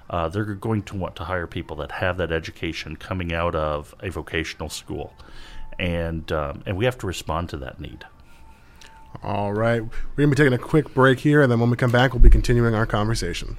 Uh, 0.08 0.28
they're 0.28 0.44
going 0.54 0.82
to 0.82 0.96
want 0.96 1.16
to 1.16 1.24
hire 1.24 1.46
people 1.46 1.76
that 1.76 1.92
have 1.92 2.16
that 2.18 2.32
education 2.32 2.96
coming 2.96 3.32
out 3.32 3.54
of 3.54 3.94
a 4.00 4.10
vocational 4.10 4.68
school, 4.68 5.14
and 5.78 6.32
um, 6.32 6.62
and 6.66 6.76
we 6.76 6.84
have 6.84 6.98
to 6.98 7.06
respond 7.06 7.48
to 7.48 7.56
that 7.56 7.80
need. 7.80 8.04
All 9.22 9.52
right, 9.52 9.82
we're 9.82 9.90
gonna 10.16 10.28
be 10.28 10.36
taking 10.36 10.52
a 10.52 10.58
quick 10.58 10.94
break 10.94 11.20
here, 11.20 11.42
and 11.42 11.50
then 11.50 11.60
when 11.60 11.70
we 11.70 11.76
come 11.76 11.90
back, 11.90 12.12
we'll 12.12 12.22
be 12.22 12.30
continuing 12.30 12.74
our 12.74 12.86
conversation. 12.86 13.58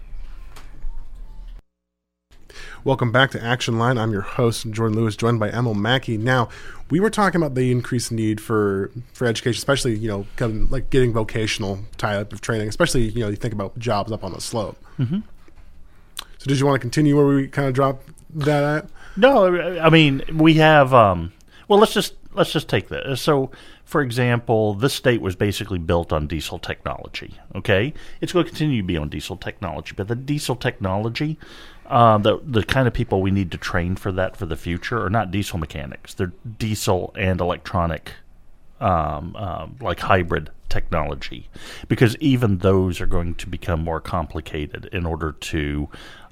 Welcome 2.84 3.12
back 3.12 3.30
to 3.32 3.44
Action 3.44 3.78
Line. 3.78 4.00
I'm 4.00 4.12
your 4.12 4.22
host, 4.22 4.72
Jordan 4.72 4.98
Lewis, 4.98 5.16
joined 5.16 5.40
by 5.40 5.52
Emil 5.52 5.76
Mackey. 5.76 6.18
Now, 6.18 6.50
we 6.90 7.00
were 7.00 7.12
talking 7.12 7.40
about 7.40 7.54
the 7.54 7.72
increased 7.72 8.12
need 8.12 8.42
for, 8.42 8.90
for 9.14 9.28
education, 9.28 9.60
especially, 9.60 9.96
you 9.96 10.08
know, 10.08 10.26
kind 10.36 10.64
of 10.64 10.72
like 10.72 10.90
getting 10.90 11.14
vocational 11.14 11.82
type 11.98 12.34
of 12.34 12.42
training, 12.42 12.68
especially, 12.68 13.04
you 13.10 13.20
know, 13.20 13.30
you 13.30 13.36
think 13.36 13.54
about 13.54 13.78
jobs 13.78 14.12
up 14.12 14.24
on 14.24 14.34
the 14.34 14.42
slope. 14.42 14.84
Mm-hmm. 14.98 15.20
So 16.40 16.48
did 16.48 16.60
you 16.60 16.66
want 16.66 16.76
to 16.76 16.80
continue 16.80 17.16
where 17.16 17.28
we 17.28 17.48
kind 17.48 17.68
of 17.68 17.76
dropped 17.76 18.10
that 18.34 18.64
at? 18.64 18.90
No, 19.16 19.80
I 19.80 19.92
mean, 19.92 20.24
we 20.34 20.56
have, 20.56 20.92
um, 20.92 21.34
well, 21.68 21.78
let's 21.78 21.94
just, 21.94 22.16
let's 22.34 22.52
just 22.52 22.70
take 22.70 22.90
this. 22.90 23.22
So, 23.22 23.52
for 23.84 24.02
example, 24.02 24.74
this 24.74 24.94
state 24.94 25.22
was 25.22 25.36
basically 25.36 25.80
built 25.80 26.14
on 26.14 26.28
diesel 26.28 26.60
technology. 26.60 27.36
Okay, 27.56 27.94
it's 28.20 28.34
going 28.34 28.46
to 28.46 28.50
continue 28.50 28.82
to 28.82 28.88
be 28.88 28.98
on 28.98 29.10
diesel 29.10 29.38
technology, 29.38 29.94
but 29.96 30.08
the 30.08 30.16
diesel 30.16 30.56
technology 30.56 31.38
uh, 31.92 32.18
the 32.18 32.40
the 32.46 32.64
kind 32.64 32.88
of 32.88 32.94
people 32.94 33.22
we 33.22 33.32
need 33.32 33.52
to 33.52 33.58
train 33.58 33.98
for 33.98 34.14
that 34.14 34.38
for 34.38 34.46
the 34.46 34.56
future 34.56 35.04
are 35.06 35.10
not 35.10 35.30
diesel 35.30 35.60
mechanics. 35.60 36.14
They're 36.14 36.32
diesel 36.58 37.14
and 37.18 37.42
electronic, 37.42 38.14
um, 38.80 39.36
um, 39.36 39.76
like 39.82 40.00
hybrid 40.00 40.52
technology, 40.70 41.50
because 41.90 42.16
even 42.18 42.60
those 42.60 43.02
are 43.02 43.06
going 43.06 43.36
to 43.36 43.48
become 43.48 43.84
more 43.84 44.00
complicated 44.00 44.86
in 44.94 45.06
order 45.06 45.34
to 45.34 45.90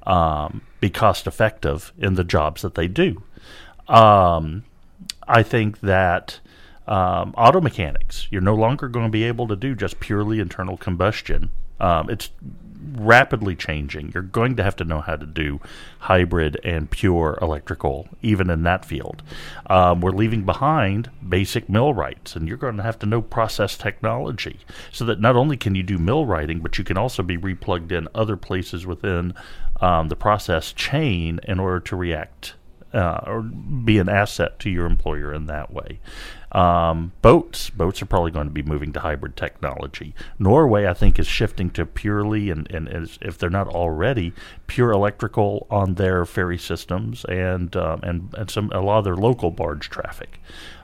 um, 0.07 0.61
be 0.79 0.89
cost 0.89 1.27
effective 1.27 1.91
in 1.97 2.13
the 2.13 2.23
jobs 2.23 2.61
that 2.61 2.75
they 2.75 2.87
do. 2.87 3.21
Um, 3.89 4.63
I 5.29 5.43
think 5.43 5.79
that. 5.81 6.39
Um, 6.87 7.35
auto 7.37 7.61
mechanics, 7.61 8.27
you're 8.31 8.41
no 8.41 8.55
longer 8.55 8.87
going 8.87 9.05
to 9.05 9.11
be 9.11 9.23
able 9.23 9.47
to 9.49 9.55
do 9.55 9.75
just 9.75 9.99
purely 9.99 10.39
internal 10.39 10.75
combustion. 10.75 11.51
Um, 11.79 12.09
it's 12.09 12.31
rapidly 12.95 13.55
changing. 13.55 14.11
You're 14.13 14.23
going 14.23 14.55
to 14.55 14.63
have 14.63 14.75
to 14.77 14.83
know 14.83 15.01
how 15.01 15.15
to 15.15 15.25
do 15.25 15.59
hybrid 15.99 16.59
and 16.63 16.89
pure 16.89 17.37
electrical, 17.41 18.07
even 18.21 18.49
in 18.49 18.63
that 18.63 18.85
field. 18.85 19.21
Um, 19.69 20.01
we're 20.01 20.11
leaving 20.11 20.43
behind 20.43 21.09
basic 21.27 21.69
millwrights, 21.69 22.35
and 22.35 22.47
you're 22.47 22.57
going 22.57 22.77
to 22.77 22.83
have 22.83 22.99
to 22.99 23.05
know 23.05 23.21
process 23.21 23.77
technology 23.77 24.59
so 24.91 25.05
that 25.05 25.19
not 25.19 25.35
only 25.35 25.57
can 25.57 25.75
you 25.75 25.83
do 25.83 25.97
millwrighting, 25.97 26.61
but 26.61 26.77
you 26.77 26.83
can 26.83 26.97
also 26.97 27.23
be 27.23 27.37
replugged 27.37 27.91
in 27.91 28.07
other 28.15 28.37
places 28.37 28.85
within 28.85 29.33
um, 29.81 30.09
the 30.09 30.15
process 30.15 30.73
chain 30.73 31.39
in 31.43 31.59
order 31.59 31.79
to 31.79 31.95
react 31.95 32.55
uh, 32.93 33.21
or 33.25 33.41
be 33.41 33.99
an 33.99 34.09
asset 34.09 34.59
to 34.59 34.69
your 34.69 34.85
employer 34.85 35.33
in 35.33 35.45
that 35.45 35.73
way. 35.73 35.99
Um, 36.51 37.11
boats, 37.21 37.69
boats 37.69 38.01
are 38.01 38.07
probably 38.07 38.31
going 38.31 38.47
to 38.47 38.53
be 38.53 38.63
moving 38.63 38.91
to 38.93 38.99
hybrid 38.99 39.35
technology. 39.35 40.15
Norway, 40.39 40.87
I 40.87 40.93
think, 40.93 41.19
is 41.19 41.27
shifting 41.27 41.69
to 41.71 41.85
purely, 41.85 42.49
and, 42.49 42.69
and 42.71 42.87
is, 42.87 43.19
if 43.21 43.37
they're 43.37 43.51
not 43.51 43.67
already, 43.67 44.33
pure 44.65 44.91
electrical 44.91 45.67
on 45.69 45.95
their 45.95 46.25
ferry 46.25 46.57
systems 46.57 47.23
and 47.25 47.75
um, 47.75 47.99
and 48.01 48.33
and 48.35 48.49
some 48.49 48.71
a 48.71 48.81
lot 48.81 48.99
of 48.99 49.03
their 49.03 49.15
local 49.15 49.51
barge 49.51 49.89
traffic. 49.89 50.39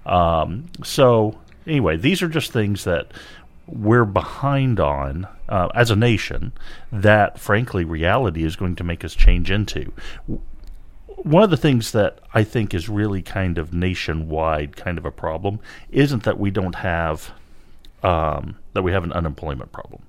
Um, 0.05 0.65
so 0.83 1.39
anyway, 1.65 1.97
these 1.97 2.21
are 2.21 2.29
just 2.29 2.51
things 2.51 2.83
that 2.83 3.07
we're 3.67 4.05
behind 4.05 4.79
on 4.79 5.27
uh, 5.49 5.69
as 5.73 5.89
a 5.89 5.95
nation 5.95 6.53
that 6.91 7.39
frankly 7.39 7.83
reality 7.83 8.43
is 8.43 8.55
going 8.55 8.75
to 8.75 8.83
make 8.83 9.03
us 9.03 9.15
change 9.15 9.49
into 9.49 9.91
one 11.17 11.43
of 11.43 11.49
the 11.49 11.57
things 11.57 11.91
that 11.91 12.19
I 12.33 12.43
think 12.43 12.73
is 12.73 12.89
really 12.89 13.21
kind 13.21 13.57
of 13.57 13.73
nationwide 13.73 14.75
kind 14.75 14.97
of 14.97 15.05
a 15.05 15.11
problem 15.11 15.59
isn't 15.89 16.23
that 16.23 16.39
we 16.39 16.51
don't 16.51 16.75
have 16.75 17.31
um, 18.03 18.57
that 18.73 18.83
we 18.83 18.91
have 18.91 19.03
an 19.03 19.13
unemployment 19.13 19.71
problem. 19.71 20.03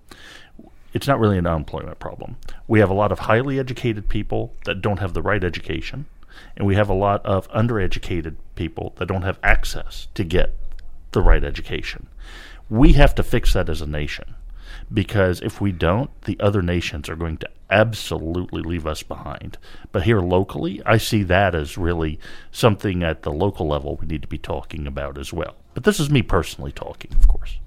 It's 0.93 1.07
not 1.07 1.19
really 1.19 1.39
an 1.39 1.47
unemployment 1.47 1.99
problem. 1.99 2.37
We 2.69 2.81
have 2.81 2.91
a 2.91 2.95
lot 2.95 3.13
of 3.13 3.21
highly 3.21 3.59
educated 3.59 4.09
people 4.09 4.55
that 4.65 4.83
don't 4.83 4.99
have 4.99 5.15
the 5.15 5.23
right 5.23 5.43
education, 5.43 6.07
and 6.57 6.67
we 6.67 6.75
have 6.75 6.89
a 6.89 6.95
lot 6.95 7.25
of 7.25 7.49
undereducated 7.51 8.37
people 8.55 8.95
that 8.97 9.07
don't 9.07 9.23
have 9.23 9.39
access 9.43 10.09
to 10.15 10.25
get 10.25 10.55
the 11.13 11.23
right 11.23 11.45
education. 11.45 12.09
We 12.69 12.95
have 12.95 13.15
to 13.15 13.23
fix 13.23 13.53
that 13.53 13.69
as 13.69 13.81
a 13.81 13.87
nation 13.87 14.35
because 14.93 15.41
if 15.41 15.61
we 15.61 15.73
don't, 15.73 16.11
the 16.23 16.39
other 16.41 16.63
nations 16.63 17.09
are 17.09 17.17
going 17.17 17.39
to 17.39 17.49
absolutely 17.71 18.63
leave 18.63 18.87
us 18.87 19.03
behind. 19.03 19.59
But 19.93 20.05
here 20.05 20.21
locally, 20.21 20.83
I 20.87 20.99
see 20.99 21.23
that 21.25 21.55
as 21.55 21.77
really 21.77 22.19
something 22.51 23.03
at 23.03 23.23
the 23.23 23.33
local 23.33 23.67
level 23.67 23.97
we 23.97 24.07
need 24.07 24.23
to 24.23 24.29
be 24.29 24.39
talking 24.39 24.87
about 24.87 25.19
as 25.19 25.33
well. 25.33 25.57
But 25.75 25.85
this 25.85 26.01
is 26.01 26.11
me 26.11 26.23
personally 26.23 26.73
talking, 26.73 27.13
of 27.15 27.29
course. 27.29 27.59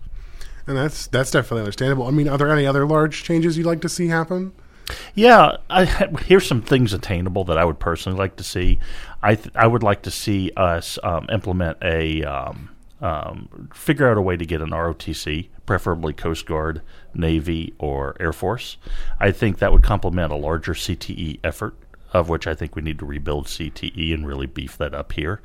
And 0.67 0.77
that's 0.77 1.07
that's 1.07 1.31
definitely 1.31 1.61
understandable. 1.61 2.07
I 2.07 2.11
mean, 2.11 2.27
are 2.27 2.37
there 2.37 2.51
any 2.51 2.67
other 2.67 2.85
large 2.85 3.23
changes 3.23 3.57
you'd 3.57 3.65
like 3.65 3.81
to 3.81 3.89
see 3.89 4.07
happen? 4.07 4.53
Yeah, 5.15 5.57
I, 5.69 5.85
here's 6.25 6.47
some 6.47 6.61
things 6.61 6.93
attainable 6.93 7.43
that 7.45 7.57
I 7.57 7.65
would 7.65 7.79
personally 7.79 8.17
like 8.17 8.35
to 8.37 8.43
see. 8.43 8.79
I 9.21 9.35
th- 9.35 9.55
I 9.55 9.67
would 9.67 9.83
like 9.83 10.03
to 10.03 10.11
see 10.11 10.51
us 10.55 10.99
um, 11.03 11.27
implement 11.31 11.77
a 11.81 12.23
um, 12.23 12.69
um, 13.01 13.69
figure 13.73 14.09
out 14.09 14.17
a 14.17 14.21
way 14.21 14.37
to 14.37 14.45
get 14.45 14.61
an 14.61 14.71
ROTC, 14.71 15.49
preferably 15.65 16.13
Coast 16.13 16.45
Guard, 16.45 16.81
Navy, 17.13 17.73
or 17.77 18.15
Air 18.19 18.33
Force. 18.33 18.77
I 19.19 19.31
think 19.31 19.59
that 19.59 19.71
would 19.71 19.83
complement 19.83 20.31
a 20.31 20.35
larger 20.35 20.73
CTE 20.73 21.39
effort, 21.43 21.75
of 22.11 22.29
which 22.29 22.47
I 22.47 22.55
think 22.55 22.75
we 22.75 22.81
need 22.81 22.99
to 22.99 23.05
rebuild 23.05 23.45
CTE 23.45 24.13
and 24.13 24.27
really 24.27 24.47
beef 24.47 24.77
that 24.77 24.93
up 24.93 25.13
here. 25.13 25.41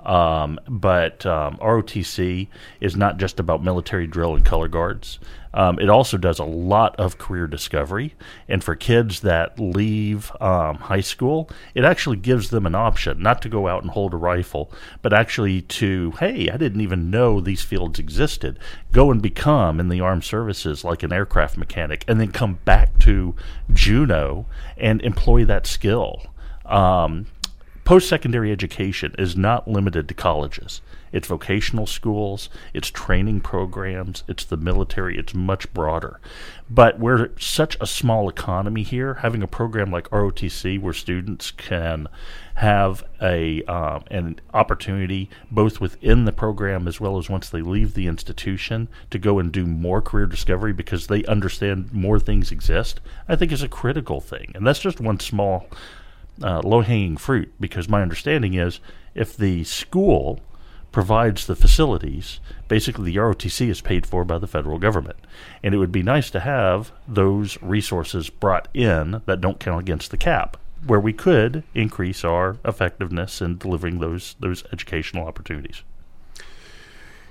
Um, 0.00 0.60
but 0.68 1.24
um, 1.24 1.56
ROTC 1.58 2.48
is 2.80 2.94
not 2.94 3.16
just 3.16 3.40
about 3.40 3.64
military 3.64 4.06
drill 4.06 4.34
and 4.34 4.44
color 4.44 4.68
guards. 4.68 5.18
Um, 5.54 5.78
it 5.78 5.88
also 5.88 6.18
does 6.18 6.40
a 6.40 6.44
lot 6.44 6.96
of 6.96 7.16
career 7.16 7.46
discovery. 7.46 8.14
And 8.48 8.62
for 8.62 8.74
kids 8.74 9.20
that 9.20 9.58
leave 9.58 10.30
um, 10.40 10.76
high 10.76 11.00
school, 11.00 11.48
it 11.74 11.84
actually 11.84 12.16
gives 12.16 12.50
them 12.50 12.66
an 12.66 12.74
option 12.74 13.22
not 13.22 13.40
to 13.42 13.48
go 13.48 13.68
out 13.68 13.82
and 13.82 13.92
hold 13.92 14.12
a 14.12 14.18
rifle, 14.18 14.70
but 15.00 15.12
actually 15.12 15.62
to, 15.62 16.10
hey, 16.18 16.50
I 16.50 16.56
didn't 16.56 16.80
even 16.80 17.10
know 17.10 17.40
these 17.40 17.62
fields 17.62 17.98
existed. 17.98 18.58
Go 18.92 19.10
and 19.10 19.22
become 19.22 19.78
in 19.78 19.88
the 19.88 20.00
armed 20.00 20.24
services 20.24 20.84
like 20.84 21.02
an 21.04 21.12
aircraft 21.12 21.56
mechanic, 21.56 22.04
and 22.08 22.20
then 22.20 22.32
come 22.32 22.58
back 22.64 22.98
to 23.00 23.36
Juneau 23.72 24.46
and 24.76 25.00
employ 25.02 25.44
that 25.44 25.66
skill. 25.66 26.22
Um, 26.66 27.26
Post 27.84 28.08
secondary 28.08 28.50
education 28.50 29.14
is 29.18 29.36
not 29.36 29.68
limited 29.68 30.08
to 30.08 30.14
colleges. 30.14 30.80
It's 31.14 31.28
vocational 31.28 31.86
schools, 31.86 32.50
it's 32.74 32.90
training 32.90 33.42
programs, 33.42 34.24
it's 34.26 34.44
the 34.44 34.56
military, 34.56 35.16
it's 35.16 35.32
much 35.32 35.72
broader. 35.72 36.18
But 36.68 36.98
we're 36.98 37.30
such 37.38 37.76
a 37.80 37.86
small 37.86 38.28
economy 38.28 38.82
here, 38.82 39.14
having 39.14 39.40
a 39.40 39.46
program 39.46 39.92
like 39.92 40.10
ROTC 40.10 40.80
where 40.80 40.92
students 40.92 41.52
can 41.52 42.08
have 42.54 43.04
a 43.22 43.62
um, 43.64 44.02
an 44.10 44.40
opportunity 44.52 45.30
both 45.52 45.80
within 45.80 46.24
the 46.24 46.32
program 46.32 46.88
as 46.88 47.00
well 47.00 47.16
as 47.16 47.30
once 47.30 47.48
they 47.48 47.62
leave 47.62 47.94
the 47.94 48.08
institution 48.08 48.88
to 49.10 49.18
go 49.18 49.38
and 49.38 49.52
do 49.52 49.66
more 49.66 50.02
career 50.02 50.26
discovery 50.26 50.72
because 50.72 51.06
they 51.06 51.22
understand 51.26 51.92
more 51.92 52.18
things 52.18 52.50
exist, 52.50 53.00
I 53.28 53.36
think 53.36 53.52
is 53.52 53.62
a 53.62 53.68
critical 53.68 54.20
thing. 54.20 54.50
And 54.56 54.66
that's 54.66 54.80
just 54.80 55.00
one 55.00 55.20
small 55.20 55.68
uh, 56.42 56.60
low 56.64 56.80
hanging 56.80 57.18
fruit 57.18 57.52
because 57.60 57.88
my 57.88 58.02
understanding 58.02 58.54
is 58.54 58.80
if 59.14 59.36
the 59.36 59.62
school 59.62 60.40
provides 60.94 61.48
the 61.48 61.56
facilities, 61.56 62.38
basically 62.68 63.10
the 63.10 63.18
ROTC 63.18 63.68
is 63.68 63.80
paid 63.80 64.06
for 64.06 64.24
by 64.24 64.38
the 64.38 64.46
federal 64.46 64.78
government. 64.78 65.16
And 65.60 65.74
it 65.74 65.78
would 65.78 65.90
be 65.90 66.04
nice 66.04 66.30
to 66.30 66.38
have 66.38 66.92
those 67.08 67.60
resources 67.60 68.30
brought 68.30 68.68
in 68.72 69.20
that 69.26 69.40
don't 69.40 69.58
count 69.58 69.80
against 69.80 70.12
the 70.12 70.16
cap, 70.16 70.56
where 70.86 71.00
we 71.00 71.12
could 71.12 71.64
increase 71.74 72.24
our 72.24 72.58
effectiveness 72.64 73.42
in 73.42 73.58
delivering 73.58 73.98
those 73.98 74.36
those 74.38 74.62
educational 74.72 75.26
opportunities. 75.26 75.82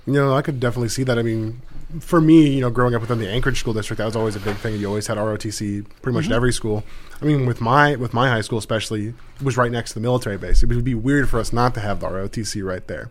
You 0.06 0.12
know, 0.12 0.34
I 0.34 0.42
could 0.42 0.60
definitely 0.60 0.90
see 0.90 1.06
that. 1.06 1.18
I 1.18 1.22
mean, 1.22 1.62
for 2.02 2.20
me, 2.20 2.50
you 2.50 2.60
know, 2.60 2.70
growing 2.70 2.94
up 2.94 3.00
within 3.00 3.20
the 3.20 3.30
Anchorage 3.30 3.60
school 3.60 3.74
district, 3.74 4.00
that 4.00 4.06
was 4.06 4.18
always 4.18 4.36
a 4.36 4.42
big 4.42 4.58
thing. 4.58 4.76
You 4.76 4.88
always 4.88 5.08
had 5.08 5.18
ROTC 5.18 5.86
pretty 6.02 6.14
much 6.14 6.26
mm-hmm. 6.26 6.34
at 6.34 6.36
every 6.36 6.52
school. 6.52 6.84
I 7.22 7.26
mean, 7.26 7.46
with 7.46 7.62
my 7.62 7.96
with 7.96 8.14
my 8.14 8.28
high 8.28 8.42
school 8.42 8.60
especially, 8.60 9.08
it 9.08 9.42
was 9.42 9.56
right 9.56 9.72
next 9.72 9.92
to 9.92 9.94
the 9.96 10.02
military 10.02 10.38
base. 10.38 10.64
It 10.64 10.68
would 10.68 10.84
be 10.84 10.96
weird 10.96 11.30
for 11.30 11.40
us 11.40 11.54
not 11.54 11.74
to 11.76 11.80
have 11.80 12.02
the 12.02 12.08
ROTC 12.08 12.62
right 12.62 12.86
there. 12.88 13.10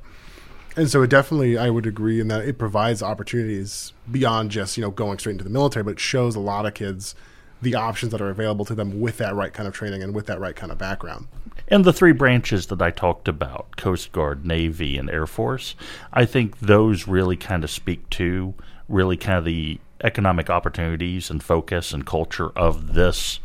And 0.77 0.89
so 0.89 1.03
it 1.03 1.11
definitely, 1.11 1.59
I 1.59 1.71
would 1.71 1.87
agree 1.87 2.21
in 2.21 2.29
that 2.29 2.47
it 2.47 2.59
provides 2.59 3.03
opportunities 3.03 3.93
beyond 4.11 4.51
just 4.51 4.77
you 4.77 4.83
know 4.83 4.91
going 4.91 5.19
straight 5.19 5.33
into 5.33 5.45
the 5.45 5.51
military, 5.51 5.83
but 5.83 5.93
it 5.93 6.01
shows 6.01 6.35
a 6.35 6.41
lot 6.41 6.67
of 6.67 6.75
kids 6.75 7.15
the 7.61 7.75
options 7.75 8.11
that 8.11 8.21
are 8.21 8.31
available 8.31 8.65
to 8.65 8.75
them 8.75 9.01
with 9.01 9.19
that 9.19 9.35
right 9.35 9.53
kind 9.53 9.69
of 9.69 9.75
training 9.75 10.03
and 10.03 10.15
with 10.15 10.27
that 10.27 10.41
right 10.41 10.57
kind 10.57 10.73
of 10.73 10.79
background. 10.79 11.29
And 11.69 11.85
the 11.85 11.93
three 11.93 12.13
branches 12.13 12.67
that 12.67 12.83
I 12.83 12.91
talked 12.91 13.29
about 13.29 13.77
Coast 13.77 14.13
Guard, 14.13 14.45
Navy, 14.45 14.99
and 14.99 15.09
Air 15.09 15.27
Force 15.27 15.77
I 16.13 16.25
think 16.25 16.59
those 16.59 17.07
really 17.07 17.37
kind 17.37 17.63
of 17.63 17.71
speak 17.71 18.09
to 18.11 18.55
really 18.89 19.17
kind 19.17 19.39
of 19.39 19.45
the 19.45 19.79
economic 20.03 20.51
opportunities 20.51 21.31
and 21.31 21.43
focus 21.43 21.93
and 21.93 22.05
culture 22.05 22.51
of 22.51 22.95
this. 22.95 23.41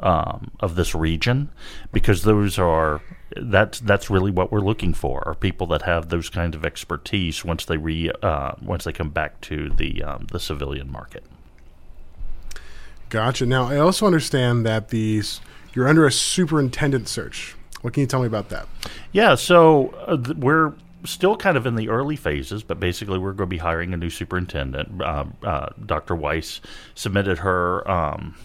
Um, 0.00 0.50
of 0.58 0.74
this 0.74 0.96
region, 0.96 1.52
because 1.92 2.24
those 2.24 2.58
are 2.58 3.00
that's 3.36 3.80
that's 3.80 4.10
really 4.10 4.30
what 4.30 4.52
we're 4.52 4.60
looking 4.60 4.94
for 4.94 5.26
are 5.26 5.34
people 5.34 5.66
that 5.68 5.82
have 5.82 6.08
those 6.08 6.28
kinds 6.28 6.56
of 6.56 6.64
expertise 6.64 7.44
once 7.44 7.64
they 7.64 7.76
re 7.76 8.10
uh, 8.22 8.52
once 8.60 8.84
they 8.84 8.92
come 8.92 9.10
back 9.10 9.40
to 9.42 9.70
the 9.70 10.02
um, 10.02 10.26
the 10.30 10.40
civilian 10.40 10.90
market. 10.90 11.24
Gotcha. 13.08 13.46
Now 13.46 13.64
I 13.64 13.78
also 13.78 14.06
understand 14.06 14.64
that 14.66 14.88
these 14.88 15.40
you're 15.74 15.88
under 15.88 16.06
a 16.06 16.12
superintendent 16.12 17.08
search. 17.08 17.56
What 17.82 17.94
can 17.94 18.02
you 18.02 18.06
tell 18.06 18.20
me 18.20 18.26
about 18.26 18.48
that? 18.50 18.68
Yeah, 19.10 19.34
so 19.34 19.88
uh, 20.06 20.16
th- 20.16 20.36
we're 20.36 20.74
still 21.04 21.36
kind 21.36 21.56
of 21.56 21.66
in 21.66 21.74
the 21.74 21.88
early 21.88 22.16
phases, 22.16 22.62
but 22.62 22.78
basically 22.78 23.18
we're 23.18 23.32
going 23.32 23.48
to 23.48 23.54
be 23.54 23.58
hiring 23.58 23.92
a 23.92 23.96
new 23.96 24.10
superintendent. 24.10 25.02
Uh, 25.02 25.24
uh, 25.42 25.68
Dr. 25.84 26.14
Weiss 26.14 26.60
submitted 26.94 27.38
her 27.38 27.88
um, 27.90 28.36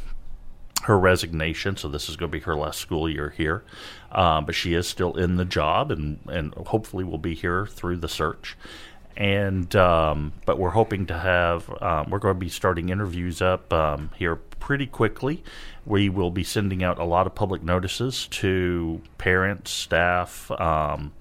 her 0.84 0.98
resignation, 0.98 1.76
so 1.76 1.88
this 1.88 2.10
is 2.10 2.16
going 2.16 2.32
to 2.32 2.38
be 2.38 2.44
her 2.44 2.56
last 2.56 2.80
school 2.80 3.10
year 3.10 3.34
here. 3.36 3.64
Um, 4.12 4.46
but 4.46 4.56
she 4.56 4.74
is 4.74 4.88
still 4.88 5.16
in 5.16 5.36
the 5.36 5.46
job, 5.46 5.92
and 5.92 6.20
and 6.28 6.54
hopefully 6.54 7.04
will 7.04 7.18
be 7.18 7.36
here 7.36 7.66
through 7.66 7.98
the 7.98 8.08
search. 8.08 8.56
And 9.18 9.76
um, 9.76 10.34
but 10.46 10.60
we're 10.60 10.70
hoping 10.70 11.08
to 11.08 11.18
have 11.18 11.70
um, 11.82 12.10
we're 12.10 12.20
going 12.20 12.36
to 12.36 12.40
be 12.40 12.50
starting 12.50 12.90
interviews 12.90 13.42
up 13.42 13.74
um, 13.74 14.12
here 14.16 14.36
pretty 14.36 14.86
quickly. 14.86 15.44
We 15.86 16.10
will 16.10 16.32
be 16.32 16.44
sending 16.44 16.84
out 16.84 17.00
a 17.00 17.04
lot 17.04 17.28
of 17.28 17.34
public 17.34 17.64
notices 17.64 18.28
to 18.28 19.02
parents, 19.18 19.72
staff, 19.72 20.52
um, 20.52 21.14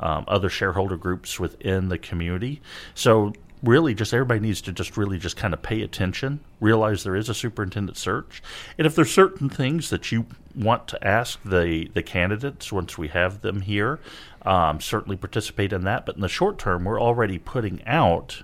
um, 0.00 0.24
other 0.26 0.48
shareholder 0.48 0.96
groups 0.96 1.38
within 1.38 1.88
the 1.88 1.98
community. 1.98 2.60
So 2.94 3.32
really 3.64 3.94
just 3.94 4.12
everybody 4.12 4.40
needs 4.40 4.60
to 4.62 4.72
just 4.72 4.96
really 4.96 5.18
just 5.18 5.36
kind 5.36 5.54
of 5.54 5.62
pay 5.62 5.82
attention, 5.82 6.40
realize 6.60 7.02
there 7.02 7.16
is 7.16 7.28
a 7.28 7.34
superintendent 7.34 7.96
search, 7.96 8.42
and 8.78 8.86
if 8.86 8.94
there's 8.94 9.12
certain 9.12 9.48
things 9.48 9.90
that 9.90 10.12
you 10.12 10.26
want 10.54 10.86
to 10.88 11.06
ask 11.06 11.42
the 11.42 11.90
the 11.94 12.02
candidates 12.02 12.72
once 12.72 12.96
we 12.96 13.08
have 13.08 13.40
them 13.40 13.62
here, 13.62 14.00
um, 14.42 14.80
certainly 14.80 15.16
participate 15.16 15.72
in 15.72 15.84
that. 15.84 16.06
But 16.06 16.16
in 16.16 16.20
the 16.20 16.28
short 16.28 16.58
term, 16.58 16.84
we're 16.84 17.00
already 17.00 17.38
putting 17.38 17.84
out. 17.86 18.42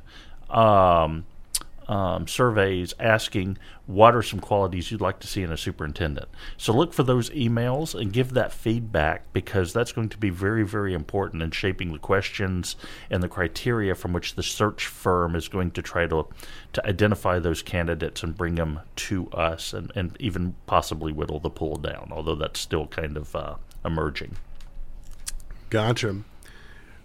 Um, 0.49 1.25
um, 1.91 2.29
surveys 2.29 2.95
asking 3.01 3.59
what 3.87 4.15
are 4.15 4.23
some 4.23 4.39
qualities 4.39 4.93
you'd 4.93 5.01
like 5.01 5.19
to 5.19 5.27
see 5.27 5.43
in 5.43 5.51
a 5.51 5.57
superintendent. 5.57 6.29
So 6.57 6.73
look 6.73 6.93
for 6.93 7.03
those 7.03 7.31
emails 7.31 8.01
and 8.01 8.13
give 8.13 8.33
that 8.35 8.53
feedback 8.53 9.25
because 9.33 9.73
that's 9.73 9.91
going 9.91 10.09
to 10.11 10.17
be 10.17 10.31
very, 10.31 10.65
very 10.65 10.95
important 10.95 11.43
in 11.43 11.51
shaping 11.51 11.93
the 11.93 11.99
questions 11.99 12.77
and 13.11 13.25
the 13.25 13.29
criteria 13.29 13.97
from 13.97 14.13
which 14.13 14.37
the 14.37 14.43
search 14.45 14.87
firm 14.87 15.35
is 15.35 15.49
going 15.49 15.73
to 15.73 15.83
try 15.83 16.07
to 16.07 16.29
to 16.75 16.87
identify 16.87 17.41
those 17.41 17.61
candidates 17.61 18.23
and 18.23 18.37
bring 18.37 18.55
them 18.55 18.79
to 18.95 19.29
us 19.31 19.73
and, 19.73 19.91
and 19.97 20.17
even 20.21 20.55
possibly 20.67 21.13
whittle 21.13 21.41
the 21.41 21.51
pool 21.51 21.75
down, 21.75 22.11
although 22.13 22.37
that's 22.37 22.61
still 22.61 22.87
kind 22.87 23.17
of 23.17 23.35
uh, 23.35 23.57
emerging. 23.85 24.37
Gotcha. 25.71 26.19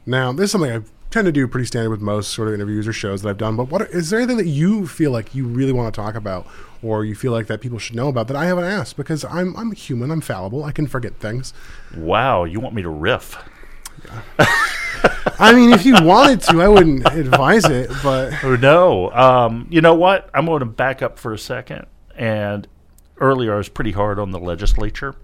Now, 0.05 0.31
this 0.31 0.45
is 0.45 0.51
something 0.51 0.71
I've 0.71 0.91
tend 1.15 1.25
to 1.25 1.31
do 1.31 1.47
pretty 1.47 1.65
standard 1.65 1.91
with 1.91 2.01
most 2.01 2.33
sort 2.33 2.49
of 2.49 2.53
interviews 2.53 2.85
or 2.85 2.91
shows 2.91 3.21
that 3.21 3.29
I've 3.29 3.37
done. 3.37 3.55
But 3.55 3.69
what 3.69 3.83
is 3.83 4.09
there 4.09 4.19
anything 4.19 4.35
that 4.35 4.47
you 4.47 4.85
feel 4.85 5.11
like 5.11 5.33
you 5.33 5.47
really 5.47 5.71
want 5.71 5.93
to 5.93 6.01
talk 6.01 6.13
about, 6.13 6.45
or 6.83 7.05
you 7.05 7.15
feel 7.15 7.31
like 7.31 7.47
that 7.47 7.61
people 7.61 7.79
should 7.79 7.95
know 7.95 8.09
about 8.09 8.27
that 8.27 8.35
I 8.35 8.45
haven't 8.45 8.65
asked? 8.65 8.97
Because 8.97 9.23
I'm 9.23 9.55
I'm 9.55 9.71
human, 9.71 10.11
I'm 10.11 10.19
fallible, 10.19 10.65
I 10.65 10.73
can 10.73 10.87
forget 10.87 11.15
things. 11.15 11.53
Wow, 11.95 12.43
you 12.43 12.59
want 12.59 12.75
me 12.75 12.81
to 12.81 12.89
riff? 12.89 13.37
Yeah. 14.03 14.45
I 15.39 15.53
mean, 15.53 15.71
if 15.71 15.85
you 15.85 15.95
wanted 16.03 16.41
to, 16.41 16.61
I 16.61 16.67
wouldn't 16.67 17.05
advise 17.07 17.65
it, 17.65 17.89
but 18.03 18.33
oh, 18.43 18.57
no. 18.57 19.11
Um, 19.11 19.67
you 19.69 19.79
know 19.79 19.95
what? 19.95 20.29
I'm 20.33 20.45
going 20.45 20.59
to 20.59 20.65
back 20.65 21.01
up 21.01 21.17
for 21.17 21.33
a 21.33 21.37
second. 21.37 21.85
And 22.15 22.67
earlier, 23.19 23.53
I 23.53 23.57
was 23.57 23.69
pretty 23.69 23.91
hard 23.91 24.19
on 24.19 24.31
the 24.31 24.39
legislature. 24.39 25.15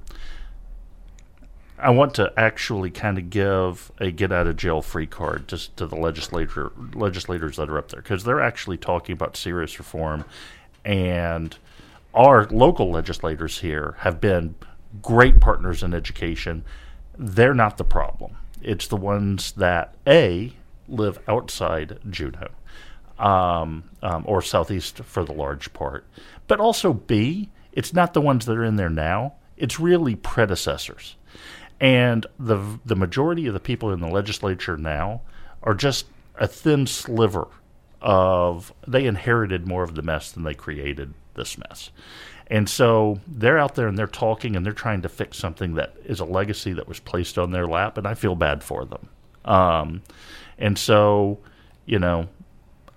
I 1.81 1.89
want 1.89 2.13
to 2.15 2.31
actually 2.37 2.91
kind 2.91 3.17
of 3.17 3.29
give 3.31 3.91
a 3.99 4.11
get 4.11 4.31
out 4.31 4.45
of 4.45 4.55
jail 4.55 4.81
free 4.81 5.07
card 5.07 5.47
just 5.47 5.75
to 5.77 5.87
the 5.87 5.95
legislator 5.95 6.71
legislators 6.93 7.57
that 7.57 7.69
are 7.69 7.77
up 7.77 7.89
there 7.89 8.01
because 8.01 8.23
they're 8.23 8.41
actually 8.41 8.77
talking 8.77 9.13
about 9.13 9.35
serious 9.35 9.79
reform, 9.79 10.23
and 10.85 11.57
our 12.13 12.45
local 12.47 12.91
legislators 12.91 13.59
here 13.59 13.95
have 13.99 14.21
been 14.21 14.55
great 15.01 15.39
partners 15.39 15.81
in 15.81 15.93
education. 15.93 16.63
They're 17.17 17.55
not 17.55 17.77
the 17.77 17.83
problem. 17.83 18.37
It's 18.61 18.87
the 18.87 18.97
ones 18.97 19.53
that 19.53 19.95
a 20.05 20.53
live 20.87 21.19
outside 21.27 21.97
Juneau 22.09 22.49
um, 23.17 23.85
um, 24.03 24.23
or 24.27 24.43
southeast 24.43 24.97
for 24.99 25.23
the 25.23 25.33
large 25.33 25.73
part, 25.73 26.05
but 26.47 26.59
also 26.59 26.93
b 26.93 27.49
it's 27.71 27.93
not 27.93 28.13
the 28.13 28.21
ones 28.21 28.45
that 28.45 28.57
are 28.57 28.65
in 28.65 28.75
there 28.75 28.89
now. 28.89 29.33
It's 29.55 29.79
really 29.79 30.15
predecessors 30.15 31.15
and 31.81 32.27
the 32.39 32.79
the 32.85 32.95
majority 32.95 33.47
of 33.47 33.53
the 33.53 33.59
people 33.59 33.91
in 33.91 33.99
the 33.99 34.07
legislature 34.07 34.77
now 34.77 35.21
are 35.63 35.73
just 35.73 36.05
a 36.39 36.47
thin 36.47 36.87
sliver 36.87 37.47
of 37.99 38.71
they 38.87 39.05
inherited 39.05 39.67
more 39.67 39.83
of 39.83 39.95
the 39.95 40.01
mess 40.01 40.31
than 40.31 40.43
they 40.43 40.53
created 40.53 41.13
this 41.33 41.57
mess. 41.57 41.89
And 42.47 42.69
so 42.69 43.19
they're 43.27 43.57
out 43.57 43.75
there 43.75 43.87
and 43.87 43.97
they're 43.97 44.07
talking 44.07 44.55
and 44.55 44.65
they're 44.65 44.73
trying 44.73 45.01
to 45.01 45.09
fix 45.09 45.37
something 45.37 45.75
that 45.75 45.95
is 46.05 46.19
a 46.19 46.25
legacy 46.25 46.73
that 46.73 46.87
was 46.87 46.99
placed 46.99 47.37
on 47.37 47.51
their 47.51 47.67
lap, 47.67 47.97
and 47.97 48.05
I 48.05 48.13
feel 48.13 48.35
bad 48.35 48.63
for 48.63 48.85
them. 48.85 49.09
Um, 49.45 50.01
and 50.57 50.77
so, 50.77 51.39
you 51.85 51.97
know, 51.97 52.27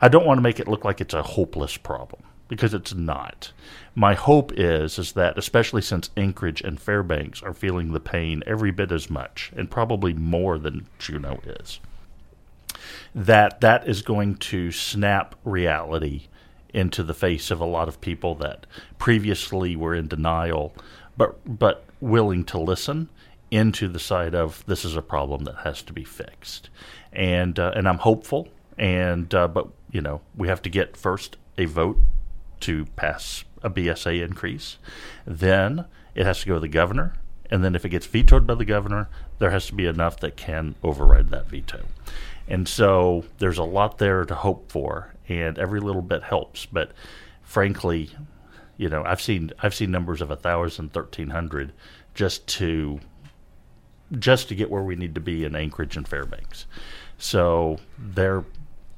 I 0.00 0.08
don't 0.08 0.26
want 0.26 0.38
to 0.38 0.42
make 0.42 0.60
it 0.60 0.68
look 0.68 0.84
like 0.84 1.00
it's 1.00 1.14
a 1.14 1.22
hopeless 1.22 1.76
problem 1.76 2.22
because 2.48 2.74
it's 2.74 2.94
not. 2.94 3.52
My 3.94 4.14
hope 4.14 4.52
is 4.56 4.98
is 4.98 5.12
that 5.12 5.38
especially 5.38 5.82
since 5.82 6.10
Anchorage 6.16 6.60
and 6.60 6.80
Fairbanks 6.80 7.42
are 7.42 7.54
feeling 7.54 7.92
the 7.92 8.00
pain 8.00 8.42
every 8.46 8.70
bit 8.70 8.92
as 8.92 9.08
much 9.08 9.52
and 9.56 9.70
probably 9.70 10.12
more 10.12 10.58
than 10.58 10.86
Juneau 10.98 11.40
is, 11.44 11.80
that 13.14 13.60
that 13.60 13.88
is 13.88 14.02
going 14.02 14.36
to 14.36 14.72
snap 14.72 15.34
reality 15.44 16.28
into 16.72 17.02
the 17.02 17.14
face 17.14 17.50
of 17.50 17.60
a 17.60 17.64
lot 17.64 17.88
of 17.88 18.00
people 18.00 18.34
that 18.34 18.66
previously 18.98 19.76
were 19.76 19.94
in 19.94 20.08
denial 20.08 20.74
but 21.16 21.38
but 21.46 21.84
willing 22.00 22.44
to 22.44 22.58
listen 22.58 23.08
into 23.50 23.88
the 23.88 23.98
side 23.98 24.34
of 24.34 24.64
this 24.66 24.84
is 24.84 24.96
a 24.96 25.02
problem 25.02 25.44
that 25.44 25.56
has 25.58 25.82
to 25.82 25.92
be 25.92 26.04
fixed. 26.04 26.70
And 27.12 27.58
uh, 27.58 27.72
and 27.76 27.88
I'm 27.88 27.98
hopeful 27.98 28.48
and 28.76 29.32
uh, 29.34 29.48
but 29.48 29.68
you 29.90 30.00
know, 30.00 30.20
we 30.36 30.48
have 30.48 30.62
to 30.62 30.70
get 30.70 30.96
first 30.96 31.36
a 31.56 31.66
vote 31.66 32.00
to 32.64 32.86
pass 32.96 33.44
a 33.62 33.70
BSA 33.70 34.22
increase. 34.22 34.78
Then 35.26 35.86
it 36.14 36.26
has 36.26 36.40
to 36.40 36.46
go 36.46 36.54
to 36.54 36.60
the 36.60 36.68
governor. 36.68 37.14
And 37.50 37.62
then 37.62 37.74
if 37.74 37.84
it 37.84 37.90
gets 37.90 38.06
vetoed 38.06 38.46
by 38.46 38.54
the 38.54 38.64
governor, 38.64 39.08
there 39.38 39.50
has 39.50 39.66
to 39.66 39.74
be 39.74 39.86
enough 39.86 40.18
that 40.20 40.36
can 40.36 40.74
override 40.82 41.30
that 41.30 41.48
veto. 41.48 41.84
And 42.48 42.68
so 42.68 43.24
there's 43.38 43.58
a 43.58 43.64
lot 43.64 43.98
there 43.98 44.24
to 44.24 44.34
hope 44.34 44.70
for, 44.70 45.14
and 45.28 45.58
every 45.58 45.80
little 45.80 46.02
bit 46.02 46.22
helps. 46.22 46.66
But 46.66 46.92
frankly, 47.42 48.10
you 48.76 48.88
know, 48.88 49.02
I've 49.04 49.20
seen 49.20 49.52
I've 49.62 49.74
seen 49.74 49.90
numbers 49.90 50.20
of 50.20 50.30
a 50.30 50.36
thousand, 50.36 50.92
thirteen 50.92 51.30
hundred, 51.30 51.72
just 52.14 52.46
to 52.48 53.00
just 54.18 54.48
to 54.48 54.54
get 54.54 54.70
where 54.70 54.82
we 54.82 54.96
need 54.96 55.14
to 55.14 55.20
be 55.20 55.44
in 55.44 55.54
Anchorage 55.54 55.96
and 55.96 56.06
Fairbanks. 56.06 56.66
So 57.18 57.78
they're 57.98 58.44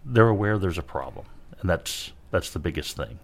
they're 0.04 0.28
aware 0.28 0.58
there's 0.58 0.78
a 0.78 0.82
problem, 0.82 1.26
and 1.60 1.68
that's 1.68 2.12
that's 2.30 2.50
the 2.50 2.58
biggest 2.58 2.96
thing. 2.96 3.18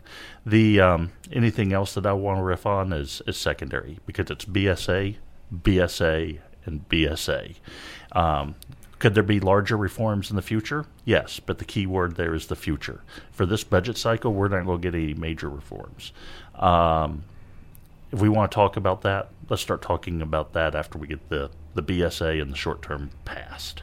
The 0.46 0.80
um, 0.80 1.12
anything 1.32 1.72
else 1.72 1.94
that 1.94 2.06
I 2.06 2.12
want 2.12 2.38
to 2.38 2.42
riff 2.42 2.66
on 2.66 2.92
is 2.92 3.22
is 3.26 3.36
secondary 3.36 3.98
because 4.06 4.30
it's 4.30 4.44
BSA, 4.44 5.16
BSA, 5.54 6.38
and 6.64 6.88
BSA. 6.88 7.56
Um, 8.12 8.54
could 8.98 9.14
there 9.14 9.24
be 9.24 9.40
larger 9.40 9.76
reforms 9.76 10.30
in 10.30 10.36
the 10.36 10.42
future? 10.42 10.86
Yes, 11.04 11.40
but 11.40 11.58
the 11.58 11.64
key 11.64 11.86
word 11.86 12.14
there 12.14 12.34
is 12.34 12.46
the 12.46 12.54
future. 12.54 13.02
For 13.32 13.44
this 13.44 13.64
budget 13.64 13.96
cycle, 13.96 14.32
we're 14.32 14.46
not 14.46 14.64
going 14.64 14.80
to 14.80 14.90
get 14.90 14.96
any 14.96 15.12
major 15.14 15.48
reforms. 15.48 16.12
Um, 16.54 17.24
if 18.12 18.20
we 18.20 18.28
want 18.28 18.52
to 18.52 18.54
talk 18.54 18.76
about 18.76 19.02
that, 19.02 19.30
let's 19.48 19.60
start 19.60 19.82
talking 19.82 20.22
about 20.22 20.52
that 20.52 20.76
after 20.76 20.98
we 20.98 21.08
get 21.08 21.28
the, 21.30 21.50
the 21.74 21.82
BSA 21.82 22.40
and 22.40 22.52
the 22.52 22.56
short 22.56 22.80
term 22.80 23.10
passed. 23.24 23.82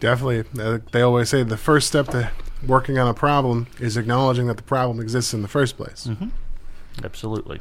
Definitely. 0.00 0.44
They 0.92 1.02
always 1.02 1.28
say 1.28 1.42
the 1.42 1.58
first 1.58 1.88
step 1.88 2.06
to 2.08 2.30
working 2.66 2.98
on 2.98 3.08
a 3.08 3.14
problem 3.14 3.66
is 3.78 3.96
acknowledging 3.96 4.46
that 4.48 4.56
the 4.56 4.62
problem 4.62 5.00
exists 5.00 5.32
in 5.32 5.42
the 5.42 5.48
first 5.48 5.76
place. 5.76 6.06
Mm-hmm. 6.08 6.28
Absolutely. 7.04 7.60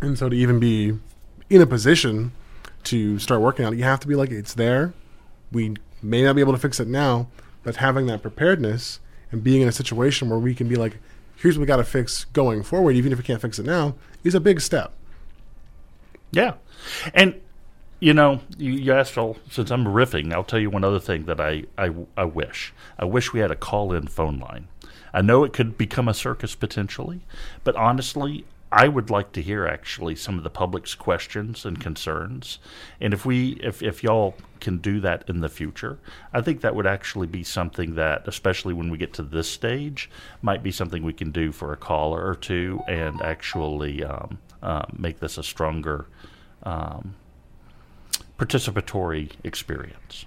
And 0.00 0.18
so 0.18 0.28
to 0.28 0.36
even 0.36 0.60
be 0.60 0.98
in 1.50 1.60
a 1.60 1.66
position 1.66 2.32
to 2.84 3.18
start 3.18 3.40
working 3.40 3.64
on 3.64 3.72
it, 3.72 3.76
you 3.76 3.84
have 3.84 4.00
to 4.00 4.08
be 4.08 4.14
like, 4.14 4.30
it's 4.30 4.54
there. 4.54 4.92
We 5.50 5.76
may 6.02 6.22
not 6.22 6.34
be 6.34 6.40
able 6.40 6.52
to 6.52 6.58
fix 6.58 6.78
it 6.78 6.88
now, 6.88 7.28
but 7.62 7.76
having 7.76 8.06
that 8.06 8.22
preparedness 8.22 9.00
and 9.32 9.42
being 9.42 9.62
in 9.62 9.68
a 9.68 9.72
situation 9.72 10.28
where 10.28 10.38
we 10.38 10.54
can 10.54 10.68
be 10.68 10.76
like, 10.76 10.98
here's 11.36 11.56
what 11.56 11.62
we 11.62 11.66
got 11.66 11.78
to 11.78 11.84
fix 11.84 12.24
going 12.26 12.62
forward, 12.62 12.96
even 12.96 13.12
if 13.12 13.18
we 13.18 13.24
can't 13.24 13.40
fix 13.40 13.58
it 13.58 13.66
now, 13.66 13.94
is 14.22 14.34
a 14.34 14.40
big 14.40 14.60
step. 14.60 14.92
Yeah, 16.30 16.54
and 17.12 17.40
you 18.04 18.12
know, 18.12 18.38
you, 18.58 18.72
you 18.72 18.92
asked 18.92 19.16
all 19.16 19.38
since 19.50 19.70
I'm 19.70 19.86
riffing. 19.86 20.34
I'll 20.34 20.44
tell 20.44 20.58
you 20.58 20.68
one 20.68 20.84
other 20.84 21.00
thing 21.00 21.24
that 21.24 21.40
I, 21.40 21.64
I 21.78 21.90
I 22.18 22.26
wish. 22.26 22.74
I 22.98 23.06
wish 23.06 23.32
we 23.32 23.40
had 23.40 23.50
a 23.50 23.56
call-in 23.56 24.08
phone 24.08 24.38
line. 24.38 24.68
I 25.14 25.22
know 25.22 25.42
it 25.42 25.54
could 25.54 25.78
become 25.78 26.06
a 26.06 26.12
circus 26.12 26.54
potentially, 26.54 27.22
but 27.62 27.74
honestly, 27.76 28.44
I 28.70 28.88
would 28.88 29.08
like 29.08 29.32
to 29.32 29.40
hear 29.40 29.66
actually 29.66 30.16
some 30.16 30.36
of 30.36 30.44
the 30.44 30.50
public's 30.50 30.94
questions 30.94 31.64
and 31.64 31.80
concerns. 31.80 32.58
And 33.00 33.14
if 33.14 33.24
we 33.24 33.52
if, 33.62 33.82
if 33.82 34.02
y'all 34.02 34.34
can 34.60 34.78
do 34.78 35.00
that 35.00 35.24
in 35.26 35.40
the 35.40 35.48
future, 35.48 35.98
I 36.30 36.42
think 36.42 36.60
that 36.60 36.74
would 36.74 36.86
actually 36.86 37.28
be 37.28 37.42
something 37.42 37.94
that, 37.94 38.28
especially 38.28 38.74
when 38.74 38.90
we 38.90 38.98
get 38.98 39.14
to 39.14 39.22
this 39.22 39.48
stage, 39.48 40.10
might 40.42 40.62
be 40.62 40.72
something 40.72 41.02
we 41.02 41.14
can 41.14 41.30
do 41.30 41.52
for 41.52 41.72
a 41.72 41.78
caller 41.78 42.22
or 42.22 42.34
two 42.34 42.82
and 42.86 43.22
actually 43.22 44.04
um, 44.04 44.40
uh, 44.62 44.84
make 44.94 45.20
this 45.20 45.38
a 45.38 45.42
stronger 45.42 46.06
um, 46.64 47.14
participatory 48.38 49.32
experience. 49.42 50.26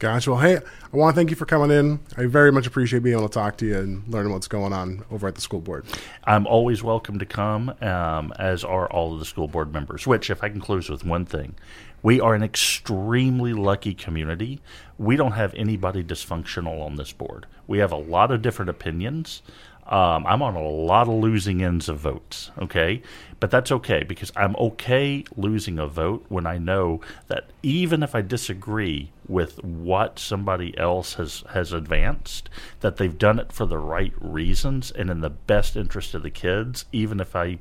Gotcha. 0.00 0.32
Well, 0.32 0.40
hey, 0.40 0.56
I 0.56 0.96
want 0.96 1.14
to 1.14 1.18
thank 1.18 1.30
you 1.30 1.36
for 1.36 1.46
coming 1.46 1.70
in. 1.70 2.00
I 2.16 2.26
very 2.26 2.50
much 2.50 2.66
appreciate 2.66 3.02
being 3.02 3.16
able 3.16 3.28
to 3.28 3.32
talk 3.32 3.56
to 3.58 3.66
you 3.66 3.78
and 3.78 4.06
learning 4.08 4.32
what's 4.32 4.48
going 4.48 4.72
on 4.72 5.04
over 5.10 5.28
at 5.28 5.36
the 5.36 5.40
school 5.40 5.60
board. 5.60 5.86
I'm 6.24 6.46
always 6.46 6.82
welcome 6.82 7.18
to 7.20 7.26
come, 7.26 7.72
um, 7.80 8.32
as 8.38 8.64
are 8.64 8.90
all 8.90 9.14
of 9.14 9.20
the 9.20 9.24
school 9.24 9.46
board 9.46 9.72
members. 9.72 10.06
Which, 10.06 10.30
if 10.30 10.42
I 10.42 10.48
can 10.48 10.60
close 10.60 10.90
with 10.90 11.04
one 11.04 11.24
thing, 11.24 11.54
we 12.02 12.20
are 12.20 12.34
an 12.34 12.42
extremely 12.42 13.54
lucky 13.54 13.94
community. 13.94 14.60
We 14.98 15.16
don't 15.16 15.32
have 15.32 15.54
anybody 15.54 16.02
dysfunctional 16.02 16.84
on 16.84 16.96
this 16.96 17.12
board. 17.12 17.46
We 17.66 17.78
have 17.78 17.92
a 17.92 17.96
lot 17.96 18.30
of 18.30 18.42
different 18.42 18.68
opinions. 18.68 19.42
Um, 19.86 20.26
I'm 20.26 20.40
on 20.40 20.56
a 20.56 20.62
lot 20.62 21.08
of 21.08 21.14
losing 21.14 21.62
ends 21.62 21.88
of 21.88 21.98
votes, 21.98 22.50
okay? 22.58 23.02
But 23.38 23.50
that's 23.50 23.70
okay 23.70 24.02
because 24.02 24.32
I'm 24.34 24.56
okay 24.56 25.24
losing 25.36 25.78
a 25.78 25.86
vote 25.86 26.24
when 26.28 26.46
I 26.46 26.56
know 26.56 27.02
that 27.28 27.50
even 27.62 28.02
if 28.02 28.14
I 28.14 28.22
disagree 28.22 29.12
with 29.28 29.62
what 29.62 30.18
somebody 30.18 30.76
else 30.78 31.14
has, 31.14 31.44
has 31.50 31.72
advanced, 31.72 32.48
that 32.80 32.96
they've 32.96 33.18
done 33.18 33.38
it 33.38 33.52
for 33.52 33.66
the 33.66 33.78
right 33.78 34.14
reasons 34.18 34.90
and 34.90 35.10
in 35.10 35.20
the 35.20 35.30
best 35.30 35.76
interest 35.76 36.14
of 36.14 36.22
the 36.22 36.30
kids, 36.30 36.86
even 36.90 37.20
if 37.20 37.36
I 37.36 37.58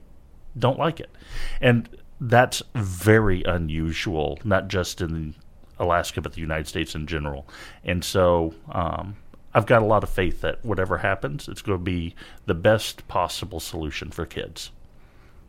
don't 0.57 0.79
like 0.79 1.01
it. 1.01 1.09
And 1.59 1.89
that's 2.21 2.63
very 2.73 3.43
unusual, 3.43 4.39
not 4.45 4.69
just 4.69 5.01
in 5.01 5.35
Alaska, 5.77 6.21
but 6.21 6.33
the 6.33 6.41
United 6.41 6.67
States 6.67 6.95
in 6.95 7.07
general. 7.07 7.47
And 7.83 8.03
so, 8.03 8.53
um, 8.71 9.17
I've 9.53 9.65
got 9.65 9.81
a 9.81 9.85
lot 9.85 10.03
of 10.03 10.09
faith 10.09 10.41
that 10.41 10.63
whatever 10.65 10.99
happens, 10.99 11.47
it's 11.47 11.61
going 11.61 11.77
to 11.77 11.83
be 11.83 12.15
the 12.45 12.55
best 12.55 13.07
possible 13.07 13.59
solution 13.59 14.09
for 14.09 14.25
kids. 14.25 14.71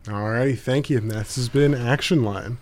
All 0.07 0.29
righty. 0.29 0.55
Thank 0.55 0.89
you. 0.89 0.99
This 0.99 1.35
has 1.35 1.49
been 1.49 1.73
Action 1.73 2.23
Line. 2.23 2.59